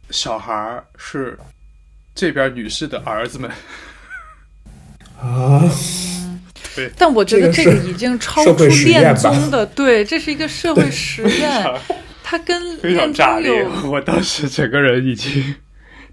[0.10, 1.38] 小孩儿是
[2.16, 3.52] 这边女士的儿子们，
[5.22, 5.62] 啊，
[6.98, 11.64] 但我觉得这这个已经超出恋综的，对，这是一个社会实验，
[12.24, 15.56] 它跟非常恋综炸裂有，我当时整个人已经，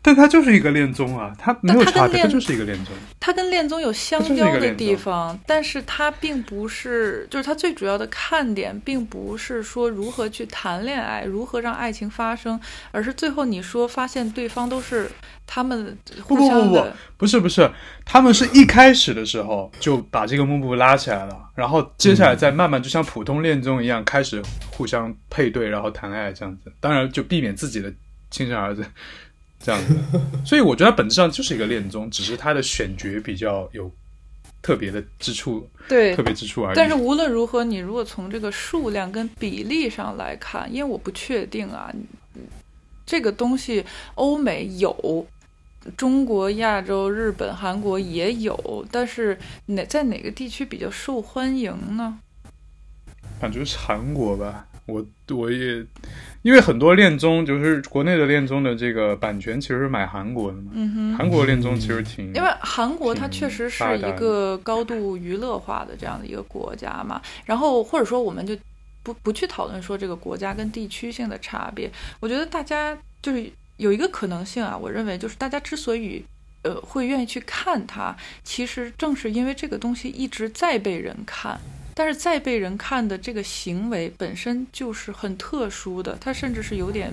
[0.07, 2.95] 但它就是一个恋综啊，它没有差别，它就是一个恋综。
[3.19, 15.11] 它跟恋综有相交的地方，但是它并不是，就是它最主要的看点，并不是说如何去谈恋爱，如何让爱情发生，而是最后你说发现对方都是
[15.47, 16.87] 他们互不不不不
[17.17, 17.71] 不是不是，
[18.05, 26.71] 他们是一开始的时候就把这个幕布拉起来了，然后接下来再慢慢就像普通恋综一样开始互相配对，然后谈恋爱这样子。
[26.79, 27.91] 当然就避免自己的
[28.31, 28.85] 亲生儿子
[29.65, 29.97] 这样子。
[30.45, 33.91] 所以我觉得它本质上就是一个恋综，只是它的选角比较有
[34.61, 36.23] 特别的之处，对特。
[36.23, 36.77] 别之处而已。
[36.77, 41.91] 但是无论如何，你如果从这个数量跟比例上来看，因为我不确定啊，
[43.07, 43.85] 这个东西
[44.15, 45.27] 欧美有，
[45.97, 52.19] 中国、亚洲、日本、韩国也有，但是哪在哪个地区比较受欢迎呢？
[53.41, 55.85] 感觉是韩国吧，我我也
[56.45, 68.55] 因为很多恋综就是国内的恋综的这个版权其实是买韩国的嘛，嗯哼，韩国恋综其实挺因为韩国它确实是一个高度娱乐化的这样的一个国家嘛，然后或者说我们就
[69.03, 71.91] 不不去讨论说这个国家跟地区性的差别，
[72.21, 76.23] 我觉得大家就是有一个可能性啊，我认为就是大家之所以
[76.61, 81.59] 呃会愿意去看它，其实正是因为这个东西一直在被人看。
[81.95, 87.13] 但是再被人看的这个行为本身就是很特殊的，它甚至是有点，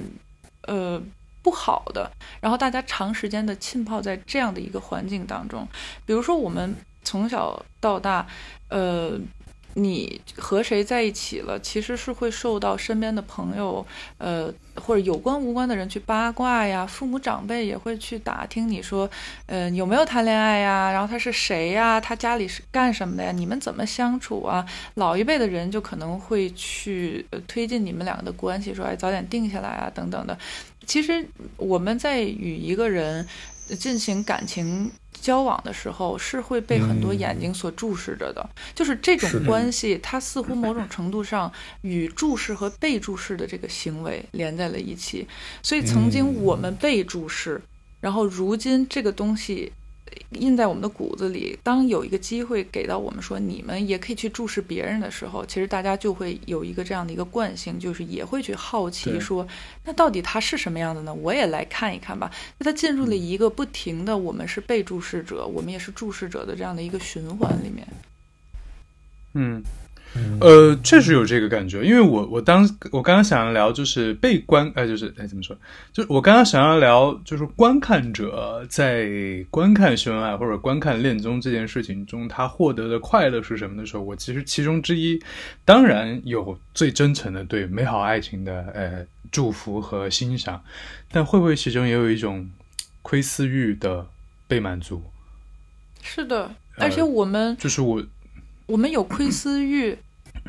[0.63, 1.01] 呃，
[1.41, 2.11] 不好的。
[2.39, 5.67] 然后大家长时间的浸泡在这样的一个环境当中，
[6.05, 8.25] 比如说我们从小到大，
[8.69, 9.19] 呃，
[9.75, 13.85] 你和谁在一起了，其实是会受到身边的朋友，
[14.17, 19.09] 呃，或者有关无关的人去八卦呀，父母长辈也会去打听你说，
[19.45, 20.91] 呃，有没有谈恋爱呀？
[20.91, 21.99] 然后他是谁呀？
[22.01, 23.31] 他家里是干什么的呀？
[23.31, 24.65] 你们怎么相处啊？
[24.95, 30.37] 老一辈的人就可能会去呃推进你们两个的关系，说哎早点定下来啊等等的。
[30.85, 31.23] 其实
[31.57, 33.25] 我们在与一个人
[33.75, 38.49] 进行感情交往的时候，是会被很多嗯眼睛所注视着的。
[38.73, 41.51] 就是这种关系，它似乎某种程度上
[41.81, 45.27] 与注视和被注视的这个行为连在了一起。
[45.61, 47.61] 所以曾经嗯我们被注视，
[47.99, 49.71] 然后如今这个东西
[50.31, 51.57] 印在我们的骨子里。
[51.63, 59.47] 当有一个机会给到我们说你们也可以去注视别人的时候，其实大家就会有一个这样的一个惯性，就是也会去好奇说，
[59.85, 61.13] 那到底他是什么样的呢？
[61.13, 62.31] 我也来看一看吧。
[62.57, 67.87] 那他进入了一个不停的，我们是被注视者，我们也是注视者的这样的一个循环里面。
[69.33, 69.63] 嗯。
[70.13, 75.55] 嗯呃，确实有这个感觉，因为我我当我刚刚想要聊就是被观，呃，就是哎怎么说，
[75.93, 79.09] 就是我刚刚想要聊就是观看者在
[79.49, 85.21] 观看秀恩爱或者观看恋综这件事情中，他获得的快乐是什么的时候，我其实其中之一，
[85.63, 90.61] 当然有最真诚的对美好爱情的呃祝福和欣赏，
[91.11, 92.49] 但会不会其中也有一种
[93.01, 94.05] 窥私欲的
[94.47, 95.01] 被满足？
[96.01, 98.03] 是的，呃而且我们就是我
[98.71, 99.97] 我们有窥私欲，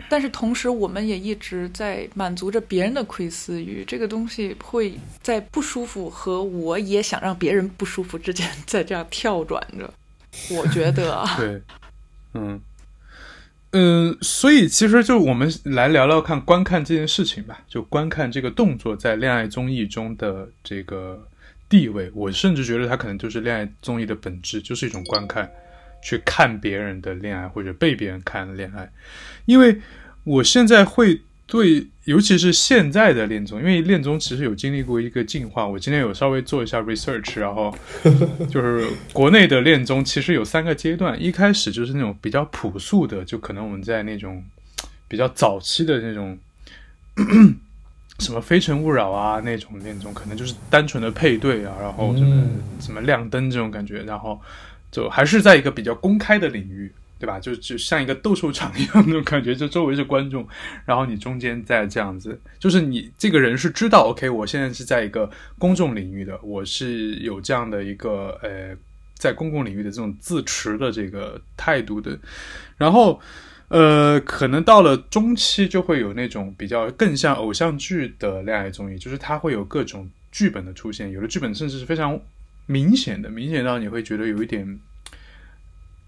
[0.09, 3.85] 但是同时我们也一直在满足着别人的窥私欲。
[3.85, 9.93] 这个东西会在不舒服和我也想让别人不舒服之间在这样跳转着。
[10.51, 11.61] 我觉得啊， 对，
[12.35, 12.61] 嗯，
[13.73, 21.29] 嗯， 所以其实就我们来聊聊看观看这件事情吧，就观看这个动作在恋爱综艺中的这个
[21.69, 25.51] 地位，我甚至觉得它可能就是恋爱综艺的本质，就是一种观看，
[26.03, 28.91] 去看别人的恋爱或者被别人看恋爱，
[29.47, 29.81] 因为
[30.25, 37.75] 我现在会对，尤其是现在的恋综，因为恋综其实有经历过一个进化，我今天有稍微做一下 research，然后
[38.51, 44.43] 就是国内的恋综其实有三个阶段，一开始就是那种比较朴素的，就可能我们在那种
[45.09, 46.39] 比较早期的那种
[48.19, 52.63] 什么《非诚勿扰》啊那种恋综，可能就是单纯的配对啊，然后什么、嗯。
[52.81, 54.41] 什么亮灯这种感觉，然后
[54.93, 56.93] 就还是在一个比较公开的领域。
[57.23, 57.39] 对吧？
[57.39, 60.45] 就就像一个斗兽场一样那种感觉，就周围是观众，
[60.85, 68.77] 然后你中间在这样子，就是你这个人是知道，OK，我现在是在一个公众领域的，我是有这样的一个呃，
[69.15, 72.19] 在公共领域的这种自持的这个态度的，
[72.77, 73.21] 然后
[73.69, 82.21] 呃，可能到了中期就会有那种比较更像偶像剧的恋爱综艺，就是它会有各种剧本的出现，有的剧本甚至是非常
[82.67, 84.79] 明显的，明显让你会觉得有一点。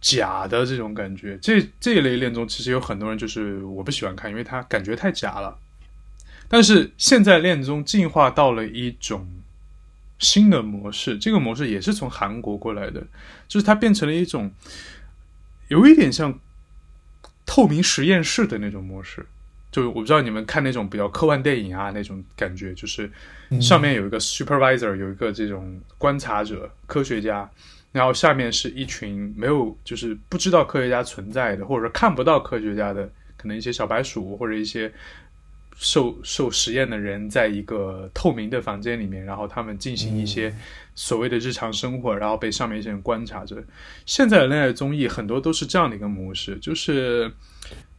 [0.07, 5.59] 假的这种感觉，这这一类恋综其实有很多人就是我不喜欢看，因为它感觉太假了。
[6.47, 9.27] 但是现在恋综进化到了一种
[10.19, 13.03] 新的模式，这个模式也是从韩国过来的，
[13.49, 14.53] 就是它变成了一种
[15.69, 16.39] 有一点像
[17.47, 19.25] 透明实验室的那种模式。
[19.73, 23.11] 就我不知道你们看那种比较科幻电影啊那种感觉，就是
[23.61, 27.51] 上面有一个 supervisor，有一个这种观察者、科学家。
[27.93, 34.93] 然后下面是一群没有，就是不知道科学家存在的，或者说看不到科学家的，可能一些小白鼠或者一些
[35.77, 40.53] 受受实验的人，在一个透明的房间里面，然后他们进行一些
[40.97, 43.63] 所谓的日常生活，然后被上面一些人观察着。
[44.07, 47.31] 现在的恋爱综艺很多都是这样的一个模式，就是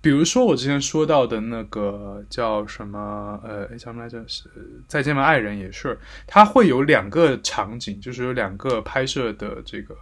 [0.06, 4.24] 比如说我之前说到的那个叫什么，呃，叫什么来着？
[4.28, 4.44] 是
[4.88, 5.98] 《再见吧，爱人》也是，
[6.28, 9.96] 它会有两个场景，就是有两个拍摄的这个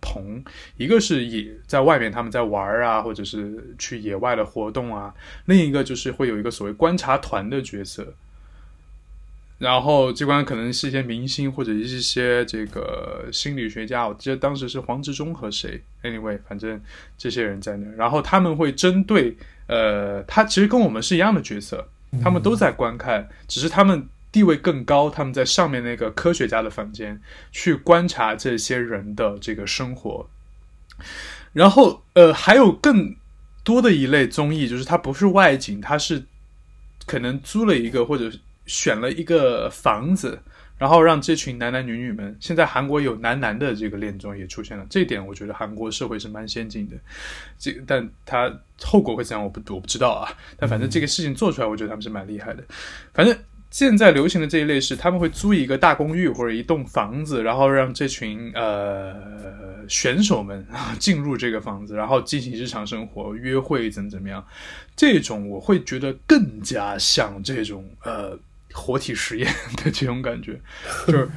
[0.00, 0.42] 棚，
[0.78, 5.12] 一个是野在外面他们在玩啊，或者是去野外的活动啊，
[5.44, 8.10] 另一个就是会有一个所谓观察团的角色。
[9.62, 16.80] 然后这关可能是一些明星或者一些这个心理学家，我记得当时是黄执中和谁，anyway，反正
[17.16, 19.36] 这些人在那儿，然后他们会针对
[19.68, 21.88] 呃，他其实跟我们是一样的角色，
[22.20, 27.20] 他们都在观看，只是他们地位更高，他们在上面那个科学家的房间
[27.52, 30.28] 去观察这些人的这个生活。
[31.52, 33.14] 然后，呃，还有更
[33.62, 36.24] 多的一类综艺，就是它不是外景，它是
[37.06, 38.28] 可能租了一个或者
[38.72, 40.40] 选了一个房子。
[40.78, 46.96] 然后让这群男男女女们，现在韩国有男男的这个恋综也出现了，这一点我觉得韩国社会是蛮先进的。
[47.56, 48.52] 这但他
[48.82, 50.36] 后果会怎样，我不我不知道啊。
[50.56, 52.64] 但反正这个事情做出来，我觉得他们是蛮厉害的。
[53.14, 53.38] 反正
[53.70, 59.14] 现在流行的这一类是，他们会租一个大公寓或者一栋房子，然后让这群呃
[59.86, 60.66] 选手们
[60.98, 64.44] 进入这个房子，然后进行日常生活、约会怎么怎么样。
[64.96, 68.36] 这种我会觉得更加像这种呃。
[68.72, 70.58] 活体实验的这种感觉，
[71.06, 71.28] 就是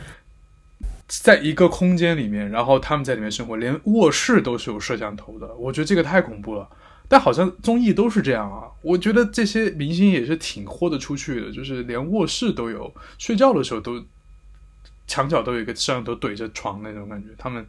[1.08, 5.54] 在一个空间里面，然后他们在里面生活，连卧室都是有摄像头的。
[5.56, 6.68] 我觉得这个太恐怖了。
[7.08, 8.64] 但好像综艺都是这样啊。
[8.82, 14.04] 我觉得这些明星也是挺豁得出去的，就是连卧室都有，睡觉的时候都
[15.06, 17.28] 墙角都有一个摄像头怼着床那种感觉。
[17.38, 17.64] 他们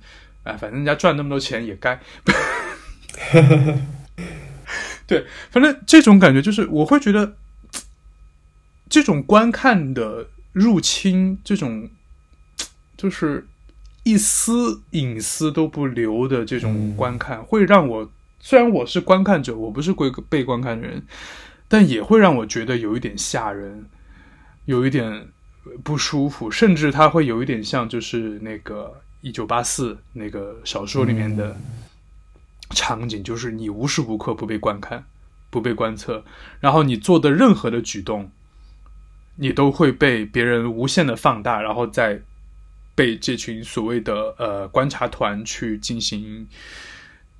[0.44, 2.00] 哎，反正人家赚那么多钱也该。
[5.06, 7.36] 对，反正这种感觉就是我会觉得。
[8.88, 11.90] 这种观看的入侵，这种
[12.96, 13.46] 就是
[14.04, 21.02] 一丝隐私都不留的这种观看，会让我虽然我是观看者，我不是被被观看的人，
[21.66, 23.86] 但也会让我觉得有一点吓人，
[24.66, 25.28] 有一点
[25.82, 31.56] 不舒服，甚至它会有一点像就是那个一九八四那个小说里面的
[32.70, 35.04] 场景，就是你无时无刻不被观看，
[35.50, 36.24] 不被观测，
[36.60, 38.30] 然后你做的任何的举动。
[39.36, 42.20] 你都会被别人无限的放大，然后再
[42.94, 46.48] 被这群所谓的呃观察团去进行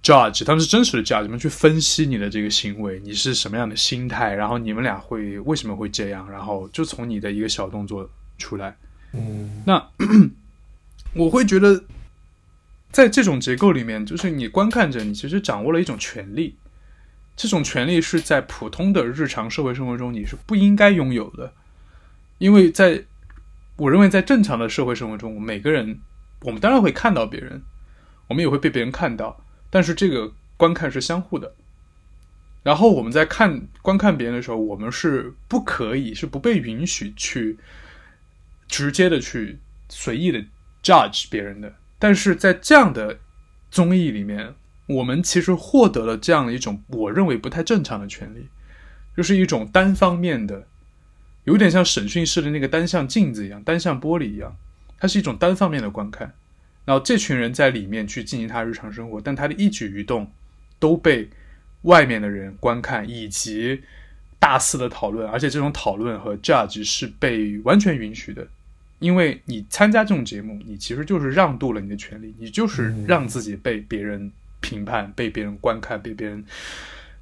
[0.03, 8.77] judge，他们是真实的 judge，他们去分析你的这个行为，你是什么样的心态，然后你们俩会为什么会这样，然后就从你的一个小动作出来。
[9.13, 9.83] 嗯，那
[11.15, 11.83] 我会觉得，
[12.91, 16.55] 在这种结构里面，就是你观看着，你其实掌握了一种权利，
[17.35, 21.51] 这种权利是在普通的日常社会生活中你是不应该拥有的。
[22.39, 23.03] 因为在，
[23.77, 26.01] 我认为在正常的社会生活中，每个人，
[26.43, 27.63] 我们当然会看到别人，
[28.29, 31.55] 我们也会被别人看到，但是这个观看是相互的。
[32.63, 37.57] 然后我们在看观看别人的时候，我们是不可以，是不被允许去
[38.69, 39.59] 直接的去
[39.89, 40.45] 随意的
[40.83, 41.73] judge 别人的。
[41.99, 43.19] 但是在这样的
[43.71, 44.53] 综艺里面，
[44.89, 48.47] 我们其实获得了这样的一种我认为不太正常的权利，
[49.17, 50.67] 就是一种单方面的。
[51.47, 54.55] 有点像审讯室的那个单向镜子一样，单向玻璃一样，
[54.99, 56.35] 它是一种单方面的观看。
[56.85, 60.31] 然后这群人在里面去进行他日常生活，但他的一举一动
[60.79, 61.29] 都被
[61.83, 63.81] 外面的人观看以及
[64.39, 68.47] 大肆的讨论，而且这种讨论和 judge 是被完全允许的，
[69.01, 74.31] 因为你参加这种节目，你其实就是让渡了你的权利，你就是让自己被别人
[74.61, 76.45] 评判、被别人观看、被别人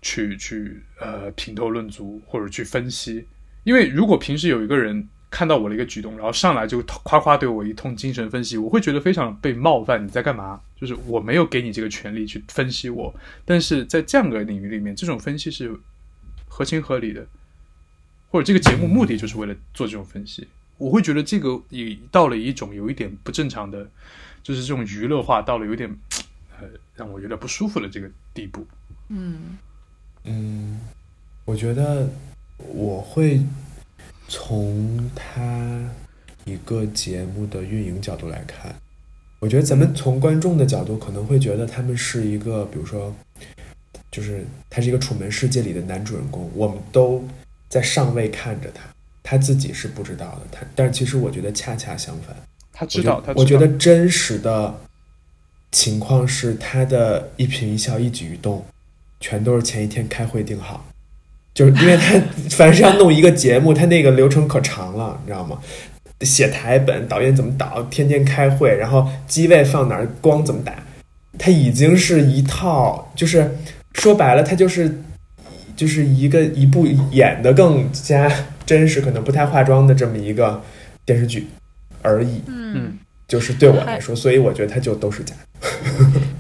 [0.03, 3.27] 去去呃评头论足或者去分析。
[3.65, 10.05] 因为如果平时有一个人看到我的一个举动，然后上来就夸夸对我一通精神分析，我会觉得非常被冒犯。
[10.05, 10.61] 你在干嘛？
[10.77, 13.13] 就是我没有给你这个权利去分析我。
[13.45, 15.77] 但是在这样的领域里面，这种分析是
[16.47, 17.27] 合情合理的，
[18.29, 20.47] 或者这个节目目的就是为了做这种分析。
[20.77, 23.89] 我会觉得这个也到了一种有一点不正常的，
[24.43, 25.91] 就是这种娱乐化到了有点
[26.61, 28.65] 呃让我有点不舒服的这个地步。
[29.09, 29.59] 嗯
[30.23, 30.81] 嗯，
[31.45, 32.09] 我觉得。
[32.59, 33.41] 我会
[34.29, 35.91] 从他
[36.45, 38.75] 一个节目的运营角度来看，
[39.41, 43.15] 我觉得咱们从观众的角度可能会觉得他们是一个，比如说，
[44.11, 47.23] 就是他是一个楚门世界里的男主人公，我们都
[47.69, 48.83] 在上位看着他，
[49.23, 50.41] 他自己是不知道的。
[50.53, 52.37] 他，但是其实我觉得恰恰相反，
[52.73, 54.75] 他知道，我觉得真实的
[55.73, 58.65] 情况是他的一颦一笑、一举一动，
[59.21, 60.85] 全都是前一天开会定好。
[61.55, 65.59] 就是因为他 凡是要弄一个节目，他那个流程可长了，你知道吗？
[66.21, 70.75] 写台本，导演怎么导，天天开会，然后机位放哪儿，光怎么打，
[71.39, 73.57] 他已经是一套，就是
[73.93, 75.01] 说白了，他就是
[75.77, 78.31] 就是一个一部演的更加
[78.65, 80.63] 真实，可能不太化妆的这么一个
[81.05, 81.47] 电视剧
[82.01, 82.41] 而已。
[82.47, 82.97] 嗯，
[83.29, 85.35] 就是对我来说，所以我觉得他就都是假。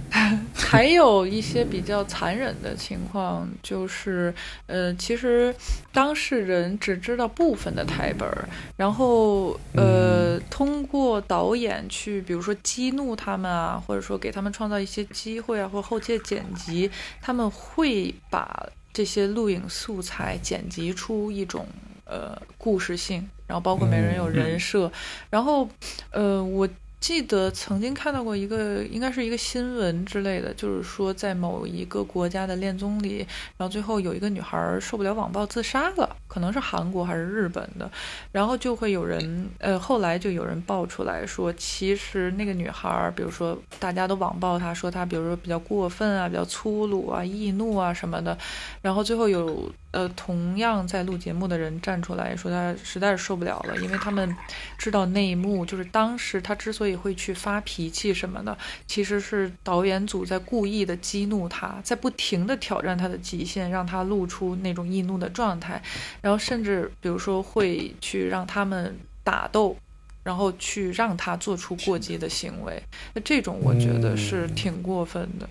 [0.74, 4.34] 还有一些比较残忍的情况，就是，
[4.66, 5.54] 呃，其实
[5.92, 8.28] 当事人只知道部分的台本，
[8.76, 16.90] 然后，呃，通过导演去，比如说激怒他们啊，或者说给他们创造一些机会啊，或者后期的剪辑，
[17.22, 21.64] 他们会把这些录影素材剪辑出一种
[22.04, 24.90] 呃故事性，然后包括每人有人设，
[25.30, 25.68] 然后
[26.10, 26.68] 呃我。
[27.04, 33.18] 记得曾经看到过一个，应该是一个新闻之类的，就是说在某一个国家的恋综里，
[33.58, 37.90] 然后最后有一个女孩受不了网暴自杀了，可能是韩国还是日本的，
[38.32, 48.38] 然后就会有人，呃，后来就有人爆出来说，其实那个女孩，比如说大家都网暴她，说她比如说比较过分啊，比较粗鲁啊，易怒啊什么的，
[48.80, 49.70] 然后最后有。
[49.94, 54.36] 呃，同样在录节目的人站出来说，他实在是受不了了，因为他们
[54.76, 65.80] 知道内幕，就是当时他之所以会去发脾气什么的，其实是导演组在故意的激怒他，在不停的挑战他的极限，让他露出那种易怒的状态，
[66.20, 69.76] 然后甚至比如说会去让他们打斗，
[70.24, 72.82] 然后去让他做出过激的行为，
[73.12, 75.48] 那这种我觉得是挺过分的。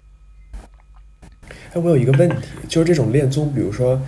[1.74, 2.36] 哎，我有一个问题，
[2.68, 4.02] 就是这种恋综，比如说。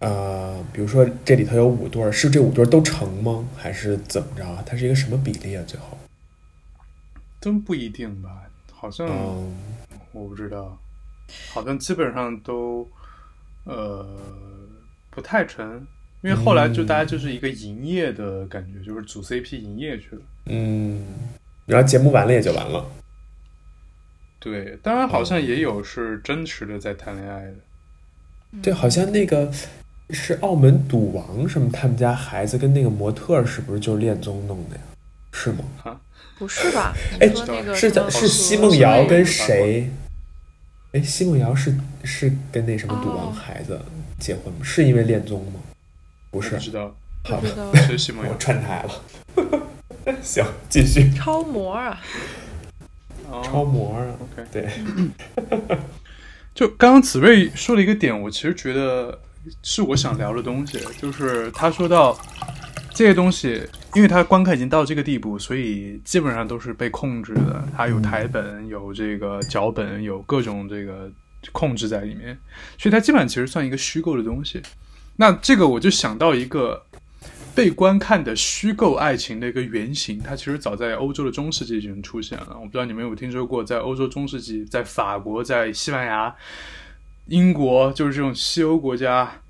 [0.00, 3.48] 呃，比如说这里头有五对儿，是这五对儿都成吗？
[3.56, 4.62] 还是怎么着？
[4.66, 5.64] 它是一个什么比例啊？
[5.66, 5.96] 最后，
[7.40, 8.42] 真不一定吧？
[8.70, 9.08] 好像
[10.12, 10.78] 我不知道，
[11.50, 12.86] 好像基本上都
[13.64, 14.06] 呃
[15.10, 15.86] 不太成，
[16.20, 20.22] 因为后来就大家就是一个营业的感觉，就是组 CP 营业去了。
[20.46, 21.06] 嗯，
[21.64, 22.84] 然后节目完了也就完了。
[24.38, 27.54] 对，当然好像也有是真实的在谈恋爱的。
[28.60, 29.50] 对，好像那个。
[30.10, 31.70] 是澳门赌王什么？
[31.72, 34.82] 他们家孩子跟那个模特是不是就是恋综弄的呀？
[35.32, 35.64] 是吗？
[35.82, 36.00] 啊，
[36.38, 36.94] 不是吧？
[37.20, 37.28] 哎，
[37.74, 39.90] 是的是奚梦瑶跟谁？
[40.92, 41.74] 哎，奚梦瑶是
[42.04, 43.80] 是跟那什么赌王孩子
[44.18, 44.60] 结婚吗？
[44.62, 45.60] 是因为恋综吗？
[46.30, 46.94] 不是，不知道。
[47.24, 49.62] 好的，是奚梦瑶串台了。
[50.22, 51.10] 行，继续。
[51.14, 52.00] 超模啊！
[53.42, 54.68] 超模啊！OK，对。
[56.54, 59.18] 就刚刚紫睿说了一个点，我其实觉得。
[59.62, 62.18] 是我想聊的东西，就是他说到
[62.92, 63.62] 这些东西，
[63.94, 67.66] 因为他观看已经到这个地步，所以基本上都是被控制的。
[67.76, 71.10] 他有台本，有这个脚本，有各种这个
[71.52, 72.38] 控制在里面，
[72.78, 74.62] 所以它基本上其实算一个虚构的东西。
[75.16, 76.82] 那这个我就想到一个
[77.54, 82.56] 被观看的虚构爱情的一个原型，它其实早在欧洲的中世纪就出现了。
[82.58, 86.34] 我不知道你们有没有听说过，在欧洲中世纪，在法国，在西班牙。
[87.26, 89.40] 英国就是这种西欧国家，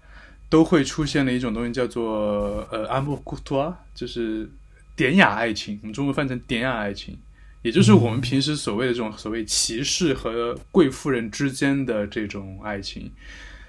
[0.48, 4.48] 都会出现的一种东西，叫做呃阿莫古托，就是
[4.94, 5.78] 典雅爱情。
[5.82, 7.18] 我们中国翻成典雅爱情，
[7.62, 13.10] 也就是我们平时所谓的这种所谓骑士和贵妇人之间的这种爱情。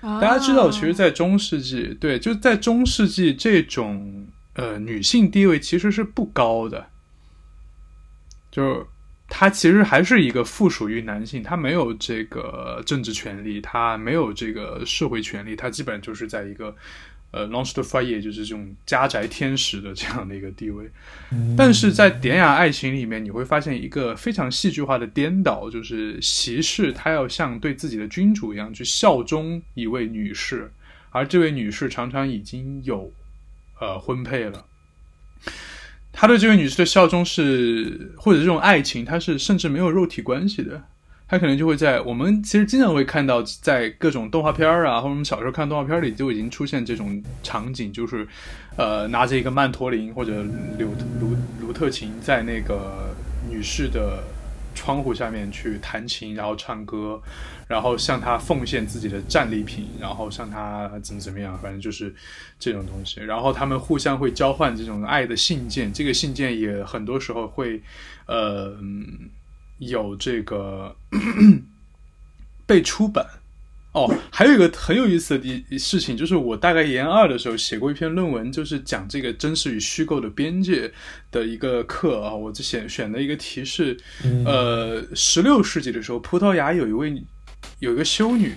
[0.01, 6.87] 大家知道，其实，在中世纪，对，就在中世纪，这种呃女性地位其实是不高的，
[8.51, 8.87] 就。
[9.27, 16.75] 他其实还是一个附属于男性，他没有这个政治权利，他没有这个社会权利，他基本就是在一个
[17.31, 20.89] 呃 l a n c h de foyer，就是这种家宅天使的这样的一个地位。
[21.57, 30.71] 但是在典雅爱情里面，你会发现一个非常戏剧化的颠倒，就是骑士他要像对自己的君主一样去效忠一位女士，
[31.09, 33.11] 而这位女士常常已经有
[33.79, 34.65] 呃婚配了。
[36.17, 40.81] 他对这位女士的效忠是，或者这种爱情，他是甚至没有肉体关系的，
[41.27, 48.25] 他可能就会在我们其实经常会看到，在各种动画片儿啊，或者我们小时候看动画片里就已经出现这种场景，就是，
[48.77, 50.43] 呃，拿着一个曼陀林或者
[50.77, 50.87] 柳
[51.19, 53.13] 卢卢特琴在那个
[53.51, 54.23] 女士的。
[54.85, 57.19] 窗户下面去弹琴，然后唱歌，
[57.67, 62.13] 然后向他奉献自己的战利品，然后向他怎么怎么样，反正就是
[62.59, 63.19] 这种东西。
[63.19, 67.81] 然后他们互相会交换这种爱的信件，这个信件也很多时候会，
[68.27, 68.77] 呃，
[69.79, 70.95] 有这个
[72.67, 73.25] 被出版。
[73.95, 80.91] 哦，还有一个很有意思的事情，就是我大概研二的时候写过一篇论文，就是讲这个真实与虚构的边界
[81.31, 82.35] 的一个课啊。
[82.35, 83.95] 我选选的一个题是，
[84.45, 87.23] 呃，十六世纪的时候，葡萄牙有一位
[87.79, 88.53] 有一个修女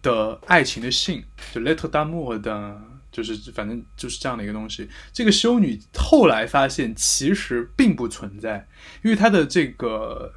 [0.00, 4.88] 的爱情的信，就 Lettre d'amour 的，就是反正就是这样的一个东西。
[5.12, 8.64] 这个修女后来发现其实并不存在，
[9.02, 10.32] 因为她的这个。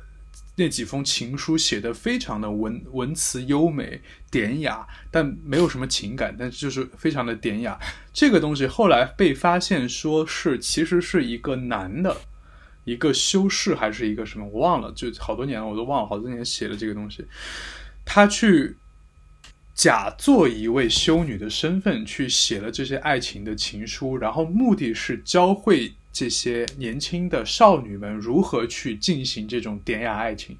[0.57, 7.79] 那几封情书写的非常的文文词优美典雅，但没有什么情感，但是就是非常的典雅。
[8.13, 12.15] 这个东西后来被发现说是其实是一个男的，
[12.83, 17.25] 一个修士还是一个什么，我忘了，就好多年了，我都忘了，好多年写的这个东西，
[18.03, 18.75] 他去
[19.73, 25.93] 假作一位修女的身份去写了这些爱情的情书，然后目的是教会。
[26.11, 30.57] 这些年轻的少女们如何去进行这种典雅爱情？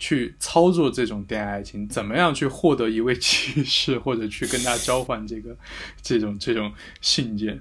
[0.00, 5.56] 去操作这种典雅爱情，怎么样去获得一位骑士，或者去跟他交换这个
[6.00, 7.60] 这种这种信件。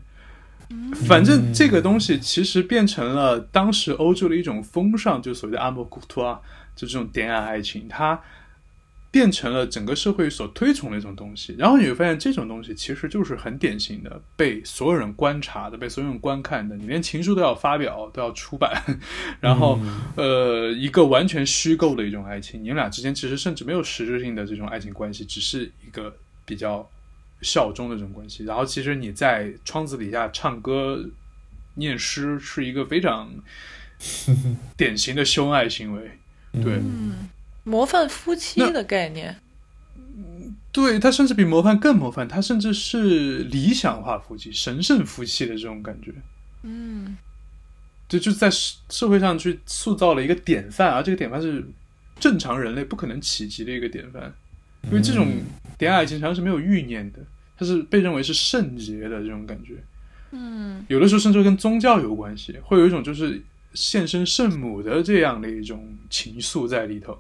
[1.08, 6.40] 反正这个东西其实变成了当时欧洲的一种风尚，就所谓的阿莫古托啊，
[6.76, 8.22] 就这种典雅爱情，它
[9.18, 11.56] 变成了整个社会所推崇的一种东西。
[11.58, 16.78] 然后你会发现，这种东西其实就是很典型的被所有人观察的，被所有人观看的。
[16.78, 18.80] 你连情书都要发表，都要出版，
[19.42, 19.80] 然后
[20.16, 26.16] 呃，一个完全虚构的一种爱情，你们俩之间其实甚至没有实质性的这种爱情关系，只是一个
[26.46, 26.88] 比较。
[27.44, 31.00] 效忠的这种关系，然后其实你在窗子底下唱歌、
[31.76, 33.32] 念诗，是一个非常
[34.76, 36.18] 典型的秀爱行为。
[36.64, 36.82] 对，
[37.68, 39.36] 模范夫妻的概念。
[40.72, 46.14] 对他甚至比模范更模范，他甚至是理想化夫妻、神圣夫妻的这种感觉。
[46.62, 47.18] 嗯，
[48.08, 51.02] 就就在社会上去塑造了一个典范啊！
[51.02, 51.66] 这个典范是
[52.20, 54.32] 正常人类不可能企及的一个典范。
[54.84, 55.28] 因为这种
[55.80, 57.20] 恋爱经常是没有欲念的，
[57.58, 59.84] 它是被认为是圣洁的这种感觉。
[60.32, 63.42] 嗯，有的时候甚至跟宗教有关系，会有一种就是
[63.74, 67.18] 献身圣母的这样的一种情愫在里头。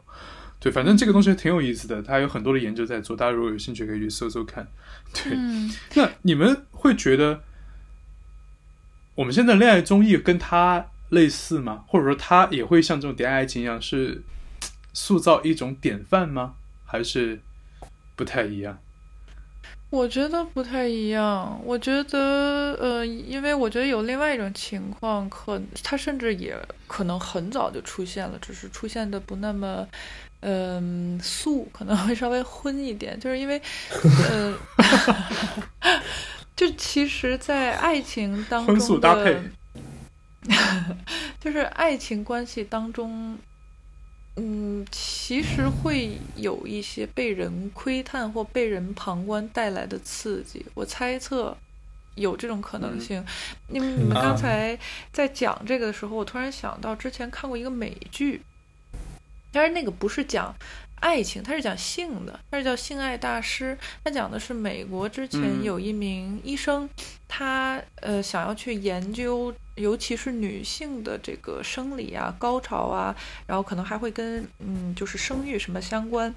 [0.67, 4.67] 对，反正这个东西挺有意思的，它有很多的研究在做，大家如果有兴趣可以去搜搜看。
[5.13, 5.37] 对，
[5.95, 7.41] 那你们会觉得
[9.15, 11.85] 我们现在恋爱综艺跟它类似吗？
[11.87, 14.23] 或者说它也会像这种恋爱情一样，是
[14.93, 16.55] 塑造一种典范吗？
[16.85, 17.39] 还是？
[18.15, 18.75] 不太一样，
[19.91, 21.61] 我觉得不太一样。
[21.63, 26.57] 我觉得，呃，因为我觉得有另外一种情况，可它甚至也
[26.87, 29.87] 可能很早就出现了，只是出现的不那么，
[30.41, 33.19] 嗯，素，可能会稍微荤一点。
[33.19, 33.61] 就是因为，
[34.29, 34.57] 呃，
[36.55, 39.43] 就其实，在爱情当中的，
[41.39, 43.37] 就是爱情关系当中。
[44.39, 50.63] 嗯，其实会有一些被人窥探或被人旁观带来的刺激。
[50.75, 51.57] 我猜测
[52.13, 53.25] 有这种可能性。
[53.67, 54.77] 你们你们刚才
[55.11, 58.39] 在讲这个的时候，我突然想到之前看过一个美剧，
[59.57, 60.55] 但是那个不是讲
[61.01, 63.75] 爱情，它是讲性的，它是叫《性爱大师》。
[64.03, 66.87] 它讲的是美国之前有一名医生，
[67.27, 69.53] 他呃想要去研究。
[69.75, 76.33] 尤其是女性的这个生理啊、高潮啊，然后可能还会跟嗯，就是生育什么相关。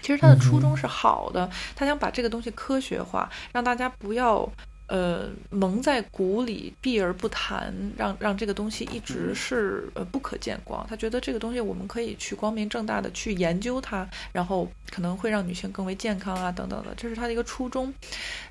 [0.00, 4.50] 其实他的初衷是好的，他想把这个东西科学化，让大家不要。
[4.88, 10.86] 呃，蒙在鼓里，避而不谈，让让这个东西一直是呃不可见光。
[10.88, 17.92] 他觉得这个东西我们可以去光明正大的去研究它，然后可能会让女性更为健康啊等等的，这是他的一个初衷。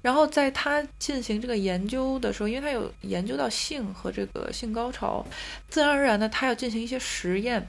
[0.02, 5.26] 然后在他进行这个研究的时候，因为他有研究到性和这个性高潮，
[5.70, 7.66] 自然而然的他要进行一些实验。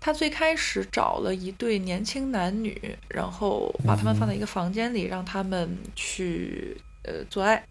[0.00, 7.64] 他最开始找了一对年轻男女，然后把他们放在一个房间里，让他们去呃做爱。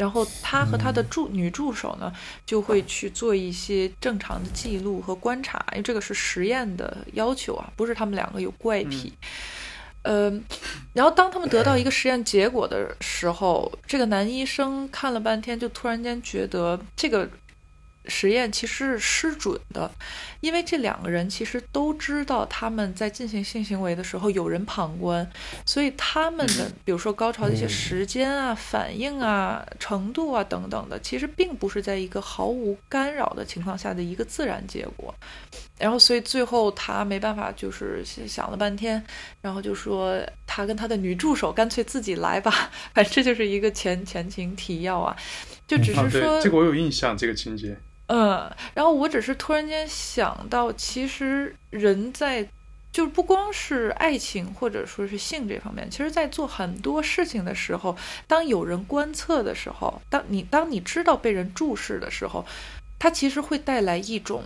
[0.00, 2.10] 然后他和他的助女助手呢，
[2.46, 9.12] 就会去做一些正常的记录和观察，因为这个是实验的要求啊，不是他们两个有怪癖。
[10.02, 10.42] 嗯，
[10.94, 17.28] 然后当他们得到一个实验结果的时候，这个男医生看了半天，就突然间觉得这个。
[18.10, 19.90] 实验其实是失准的，
[20.40, 25.26] 因为这两个人其实都知道他们在进行性行为的时候有人旁观，
[25.64, 35.14] 所以他们的比如说高潮的一些时间啊、反应啊、程度啊等等的，其实并不是在一个毫无干扰的情况下的一个自然结果。
[35.78, 39.02] 然后，所以最后他没办法，就是想了半天，
[39.40, 45.16] 然后就说他跟他的女助手干脆自己来吧， 反正这就是一个前前情提要啊，
[45.66, 47.78] 就只是说这个我有印象，这个情节。
[48.12, 52.44] 嗯，然后我只是突然间想到，其实人在，
[52.90, 57.96] 就不光是爱情或者说是性这方面，其实在做很多事情的时候，
[58.26, 62.44] 当有人观测的时候，当你当你知道被人注视的时候，
[62.98, 64.42] 它其实会带来一种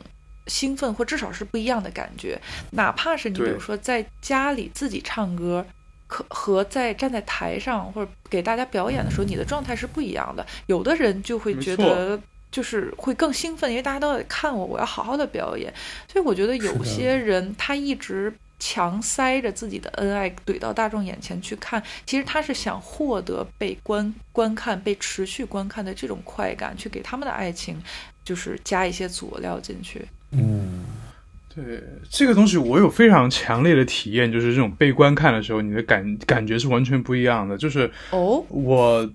[0.46, 2.38] 兴奋或至少是不一样的感觉。
[2.72, 5.64] 哪怕是你比如说在家里自己唱歌，
[6.06, 10.46] 可和在站在台上或者给大家表演的时候，你的状态是不一样的。
[10.66, 12.20] 有的人就会觉得。
[12.54, 15.74] 就是会更兴奋，因为大家都在看我，我要好好的表演。
[16.06, 27.76] 所以我觉得有些人他一直强塞着自己的恩爱怼到大众眼前去看，其实他是想获得被观观看、被持续观看的这种快感，去给他们的爱情
[28.22, 30.06] 就是加一些佐料进去。
[30.30, 30.84] 嗯，
[31.52, 37.58] 对这个东西我有非常强烈的体验，就是这种被观看的时候，你的感感觉是完全不一样的。
[37.58, 39.10] 就是哦，我。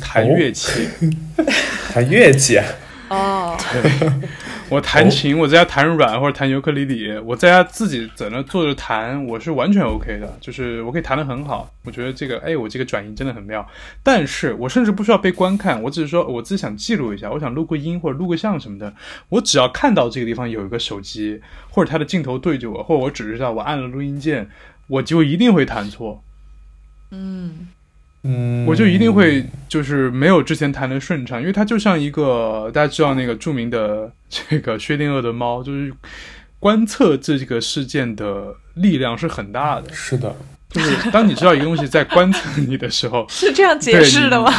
[0.00, 0.88] 弹乐器，
[1.92, 2.64] 弹乐器啊
[3.08, 3.56] 哦，
[4.68, 11.72] 我弹琴，我在家弹软或者弹尤克里里，我在家自己在那坐着弹，我是完全 OK 的，就是我可以弹得很好。
[11.84, 13.66] 我觉得这个，哎，我这个转音真的很妙。
[14.02, 18.92] 但是我甚至不需要被观看，我只是说我自己想记录一下，我想录个音或者录个像什么的，
[19.30, 24.50] 我只要看到这个地方有一个手机或者它的镜头对着我，或者我只知道我按了录音键，
[24.86, 26.22] 我就一定会弹错。
[27.10, 27.68] 嗯。
[28.24, 35.92] 嗯，我就一定会就是没有之前弹的顺畅，因为它就像一个大家知道那个著名的这个薛定谔的猫，就是
[36.58, 39.92] 观测这个事件的力量是很大的。
[39.92, 40.34] 是的，
[40.70, 44.52] 就是当你知道一个东西在观测你的时候， 是这样解释的吗？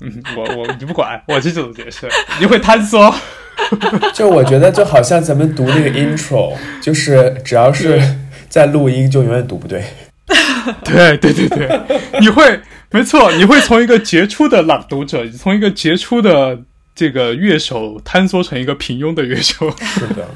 [0.00, 2.08] 嗯，我我 你不管，我这种解释，
[2.38, 3.14] 你会坍缩。
[4.14, 8.00] 就我觉得就好像咱们读那个 intro，就是只要是
[8.48, 9.84] 在录音，就永远读不对。
[10.84, 12.60] 对对对对，你会
[12.90, 16.62] 没错，你会从一个杰出的朗读者，从一个杰出的
[16.94, 19.70] 这个乐手，坍缩成一个平庸的乐手。
[19.78, 20.28] 是的，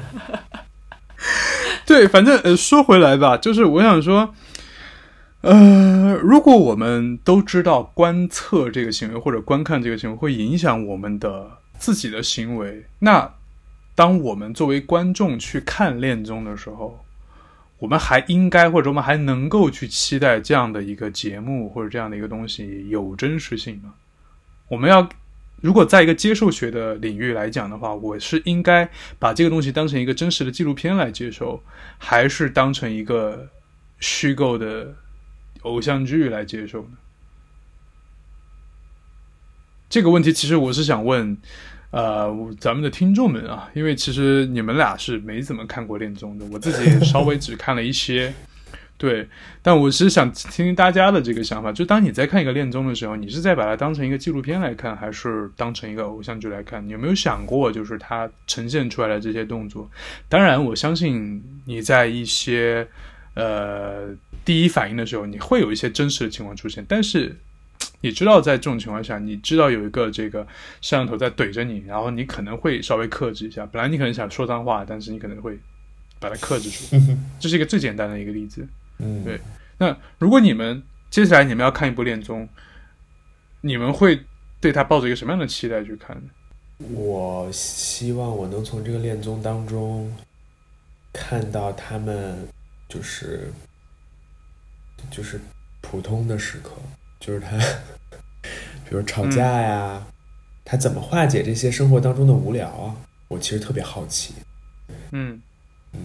[1.85, 4.33] 对，反正呃，说回来吧，就是我想说，
[5.41, 13.33] 呃，如果我们都知道观测这个行为或者观看这个行为会影响我们的自己的行为，那
[13.95, 17.04] 当我们作为观众去看恋综的时候。
[17.85, 23.93] 我们还应该，或者我们还能够去期待这样的一个节目，或者这样的一个东西有真实性吗？
[24.69, 25.07] 我们要，
[25.61, 31.61] 如果在一个接受学的领域来讲的话，我是应该把这个东西当成一个真实的纪录片来接受，
[31.99, 33.47] 还是当成一个
[33.99, 34.95] 虚构的
[35.61, 36.97] 偶像剧来接受呢？
[39.87, 41.37] 这个问题，其实我是想问。
[41.91, 42.29] 呃，
[42.59, 48.33] 咱们的听众们啊，因为其实你们俩是没怎么看过恋综的，我自己稍微只看了一些，
[48.97, 49.27] 对。
[49.61, 56.85] 但我是想听听大家的这个想法，就当你在看一个恋综的时候，你是在把它当成一个纪录片来看，还是当成一个偶像剧来看？
[56.85, 59.89] 你有没有想过，就是它呈现出来的这些动作？
[60.27, 62.85] 当然，我相信你在一些
[63.35, 64.09] 呃
[64.43, 67.37] 第一反应的时候，你会有一些真实的情况出现，但是。
[68.05, 70.43] 你知道，在这种情况下，你知道有一个这个
[70.79, 73.65] 摄像头在怼着你，然后你可能会稍微克制一下。
[73.65, 75.57] 本来你可能想说脏话，但是你可能会
[76.19, 76.95] 把它克制住。
[77.41, 78.67] 这是一个最简单的一个例子。
[78.99, 79.41] 嗯，对。
[79.79, 82.47] 那如果你们接下来你们要看一部恋综，
[83.61, 84.23] 你们会
[84.61, 86.85] 对他抱着一个什么样的期待去看呢？
[86.91, 90.15] 我希望我能从这个恋综当中
[91.11, 92.47] 看到他们，
[92.87, 93.51] 就是
[95.09, 95.39] 就是
[95.81, 96.73] 普通的时刻。
[97.25, 97.57] 就是他，
[98.87, 100.05] 比如吵架呀，
[100.63, 102.95] 他怎么化解这些生活当中的无聊啊？
[103.29, 104.35] 我其实特别好奇。
[105.11, 105.41] 嗯
[105.93, 105.99] 嗯，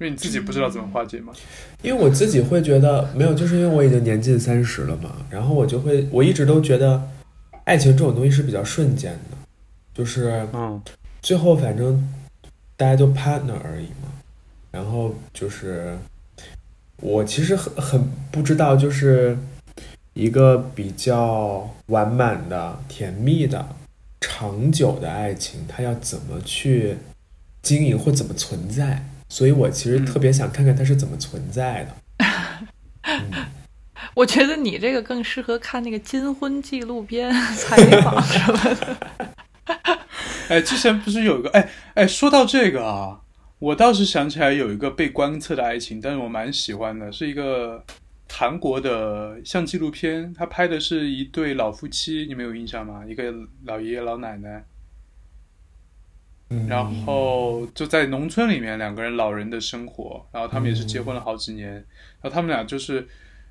[0.00, 1.34] 因为你自己不知道怎么化解吗？
[1.82, 7.10] 因为我自己会觉得没有，就是因为我已经年近三十了嘛，然后我就会，我一直都觉得
[7.64, 9.36] 爱情这种东西是比较瞬间的，
[9.92, 10.80] 就是嗯，
[11.20, 12.08] 最后反正
[12.78, 14.08] 大家都 partner 而已嘛，
[14.70, 15.98] 然后就是。
[17.00, 19.38] 我其实很很不知道，就是
[20.14, 23.76] 一个比较完满的、甜蜜的、
[24.20, 26.98] 长久的爱情，它要怎么去
[27.62, 29.04] 经营或怎么存在？
[29.28, 31.94] 所以我其实特别想看看它是怎么存在的。
[34.14, 38.96] 我觉得你这个更适合看那个金婚纪录片采访什么的。
[40.48, 41.50] 哎，之前不是有一个？
[41.50, 43.20] 哎哎，说到这个啊。
[43.60, 47.84] 我倒是想起来有一个被观测的爱情，但是我蛮喜欢的，是一个
[48.30, 53.04] 韩国的像纪录片，他拍的是一对老夫妻，你们有印象吗？
[53.04, 53.34] 一个
[53.64, 54.64] 老爷爷老奶奶，
[56.68, 61.84] 然后就在农村里面两个人老人的生活，然后他们也是结婚了好几年，然
[62.22, 63.08] 后他们俩就是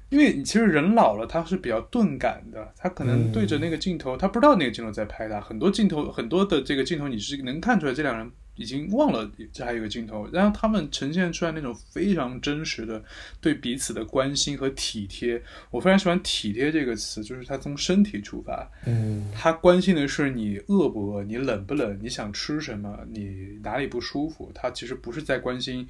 [0.08, 8.32] 因为其实人老了他是比较钝感的，他可能对着那个镜头，他不知道那个镜头在拍他，很多镜头很多的这个镜头你是能看出来这两人。
[8.58, 13.02] 已经忘了这还有个镜头，然后他们呈现出来那种非常真实的
[13.40, 15.42] 对彼此的关心和体贴。
[15.72, 24.52] 我非常喜欢“体贴”这个词，就是他从身体出发，嗯，他关心的是你饿不饿，你冷不冷，你想吃什么，你哪里不舒服。
[24.54, 25.88] 他其实不是在关心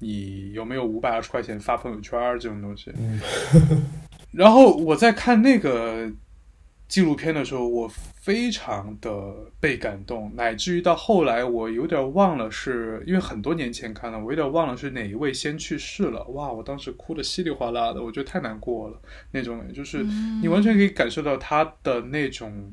[0.00, 2.92] 你有没有五百二十块钱发朋友圈这种东西。
[2.98, 3.20] 嗯，
[4.32, 6.10] 然后我在看那个。
[6.88, 16.24] 纪录片的时候，我非常的被感动，乃至于到后来，我有点忘了，是因为很多年前看的，我有点忘了是哪一位先去世了。
[16.28, 18.98] 哇，我当时哭的稀里哗啦的，我觉得太难过了。
[19.32, 20.02] 那种就是
[20.40, 22.72] 你完全可以感受到他的那种，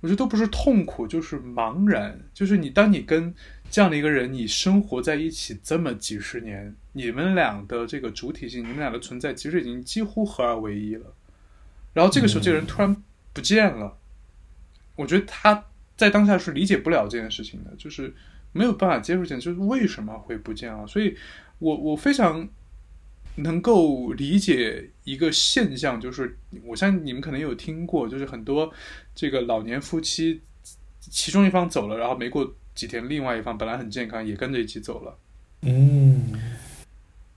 [0.00, 2.18] 我觉得都不是痛苦，就是茫然。
[2.32, 3.34] 就是你当你跟
[3.70, 11.14] 这样的一个人，你生活在一起这么几十年，你们俩的这个主体性，你们俩的存在，其实已经几乎合二为一了。
[11.94, 12.94] 然后这个时候，这个人突然
[13.32, 13.96] 不见了。
[14.96, 15.64] 我觉得他
[15.96, 18.14] 在当下是理解不了这件事情的，就是
[18.52, 20.86] 没有办法接受这件事，就是为什么会不见啊？
[20.86, 21.16] 所以，
[21.58, 22.48] 我我非常
[23.36, 28.72] 能够理解一个现象，就是我相信你们可能有听过，就是很多
[29.14, 30.40] 这个老年夫妻，
[31.00, 35.18] 其中一方走了，然后没过几天，另外一方本来很健康，也跟着一起走了。
[35.62, 36.32] 嗯，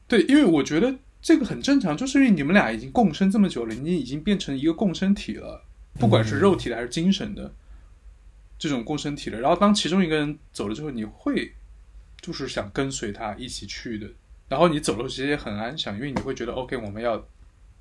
[0.08, 0.94] 对，因为我觉得
[1.28, 5.62] 这个很正常，就是因为你们俩已经共生这么久了，你已经变成一个共生体了，
[6.00, 7.54] 不管是肉体的还是精神的
[8.58, 9.38] 这种共生体了。
[9.38, 11.52] 然后当其中一个人走了之后，你会
[12.22, 14.08] 就是想跟随他一起去的。
[14.48, 17.22] 然后你走的时候也很安详，因为你会觉得 OK，我们要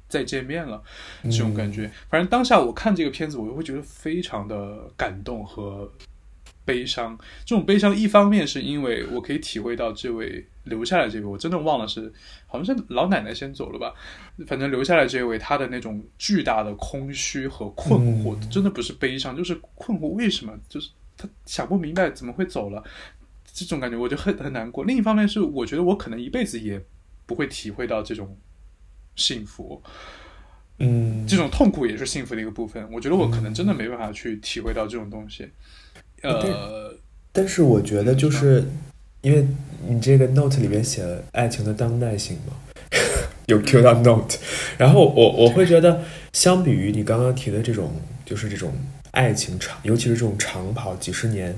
[0.08, 0.82] 再见面了，
[1.22, 1.88] 这种感觉。
[2.10, 5.92] 反正当下我看这个片子，我会觉得非常的感动和。
[6.64, 12.12] 悲伤，这种悲伤一方面是因为我可以体会到这位留下来这位，我真的忘了是
[12.46, 13.94] 好像是老奶奶先走了吧，
[14.46, 20.52] 反正留下来这位她的那种巨大的空虚和困惑，真的不是悲伤，就是困惑，为什么？
[20.68, 22.84] 就是他想不明白怎么会走了，
[23.50, 24.84] 这种感觉我就很很难过。
[24.84, 26.78] 另一方面是我觉得我可能一辈子也
[27.24, 28.36] 不会体会到这种
[29.14, 29.82] 幸福，
[30.78, 32.86] 嗯，这种痛苦也是幸福的一个部分。
[32.92, 35.48] 我觉得我可能真的没办法去体会到这种东西。
[36.22, 36.94] 呃，
[37.32, 38.68] 但是我觉得就是
[39.26, 39.44] 因为
[39.88, 42.52] 你这个 note 里面写了爱情的当代性嘛，
[43.46, 44.38] 有 Q 到 note，
[44.78, 46.00] 然后我我会觉得，
[46.32, 47.90] 相比于你刚刚提的这种，
[48.24, 48.72] 就是这种
[49.10, 51.52] 爱情长，尤其是这种长跑几十年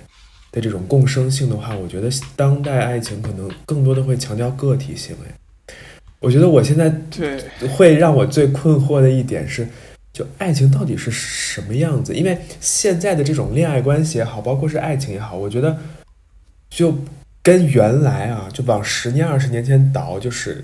[0.51, 5.14] 的这种共生性的话，我觉得当代爱情可能更多的会强调个体性。
[5.27, 5.75] 哎，
[6.21, 7.39] 我觉得我现在对
[7.69, 9.69] 会让我最困惑的一点是。
[10.11, 12.12] 就爱情到底是什么样子？
[12.12, 15.79] 因为现在的这种恋爱关系也好，包括是爱情也好，我觉得
[16.69, 16.93] 就
[17.49, 20.62] 跟原来啊，就往十年、二十年前倒，就是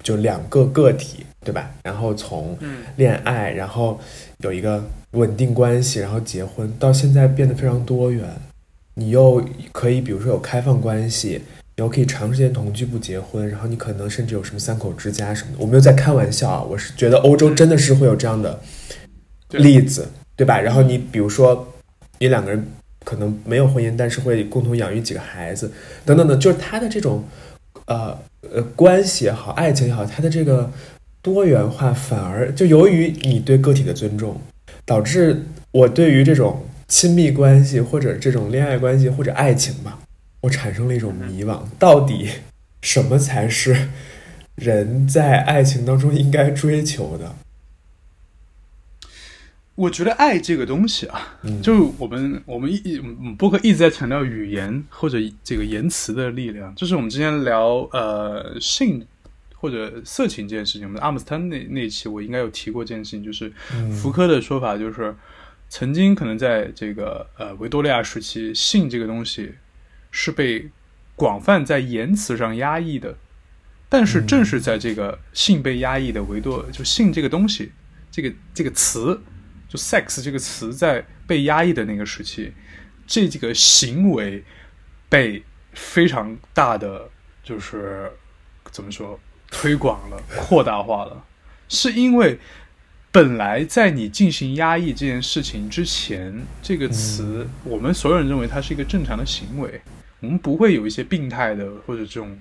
[0.00, 1.68] 就两个个体，对吧？
[1.82, 2.56] 然后从
[2.94, 3.98] 恋爱，然后
[4.38, 8.24] 有一个稳定关系，然后结婚，到现在变得非常多元。
[8.94, 11.42] 你又可以，比如说有开放关系。
[11.76, 18.60] 然后可以长时间同居不结婚，然后你可能甚至有什么三口之家什么的，我没有在开玩笑啊，我是觉得欧洲真的是会有这样的
[19.50, 20.60] 例子，对吧？
[20.60, 21.66] 然后你比如说，
[22.20, 22.64] 你两个人
[23.04, 25.70] 可能没有婚姻，但是会共同养育几个孩子，
[26.04, 27.22] 等等的，就是他的这种
[27.84, 28.18] 呃
[28.50, 30.70] 呃关系也好，爱情也好，他的这个
[31.22, 34.40] 多元化反而就由于你对个体的尊重，
[34.84, 39.98] 导致我对于这种亲密关系或者这种恋爱关系或者爱情吧。
[40.40, 42.28] 我产生了一种迷惘，到底
[42.82, 43.88] 什么才是
[44.56, 47.34] 人在爱情当中应该追求的？
[49.74, 53.00] 我觉得爱这个东西啊，就我们我们一
[53.36, 56.74] 播客一直在强调语言或者这个言辞的力量。
[56.74, 59.06] 就是我们之前聊呃性
[59.54, 63.52] 或者色情这件事情，我们阿姆斯特丹那那期我应该有提过这件事情，就是
[63.92, 65.14] 福柯的说法，就是
[65.68, 69.54] 曾经可能在这个呃维多利亚时期，性这个东西。
[70.16, 70.70] 是被
[71.16, 73.16] 广泛在言辞上压抑的，
[73.88, 77.72] 但是正是在这个性被压抑的维多，就性这个东西，
[78.12, 79.20] 这个这个词，
[79.74, 82.52] 就 sex 这个词在被压抑的那个时期，
[83.08, 84.44] 这几个行为
[85.08, 87.10] 被非常大的
[87.42, 88.08] 就是
[88.70, 89.18] 怎么说
[89.50, 91.24] 推广了、扩大化了，
[91.68, 92.38] 是因为
[93.10, 99.80] 本来在你进行压抑这件事情之前，这个词我们所有人认为它是一个正常的行为。
[100.20, 102.38] 我们不会有一些病态的或者这种，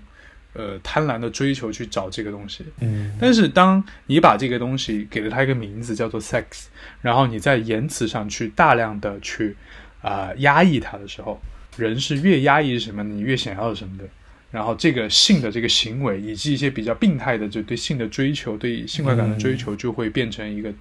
[0.53, 2.63] 呃，贪婪的追求去找这个东西。
[2.79, 6.65] 嗯，但是当你把这个东西给了它一个名字叫做 sex，
[7.01, 9.55] 然后你在言辞上去大量的去
[10.01, 11.41] 啊压抑它的时候，
[11.75, 14.03] 人是越压抑什么，你越想要什么的。
[14.51, 20.71] 然后这个性的这个行为以及一些比较病态的就对性的追求、对性快感的追求，就会变成一个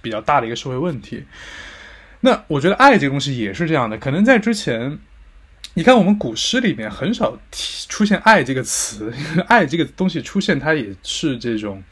[0.00, 1.24] 比较大的一个社会问题。
[2.20, 4.98] 那我觉得爱这个东西也是这样的，可能在之前。
[5.78, 9.12] 你看，我们古诗里面很少提出现“爱”这个词
[9.46, 11.84] ，“爱”这个东西出现，它也是这种，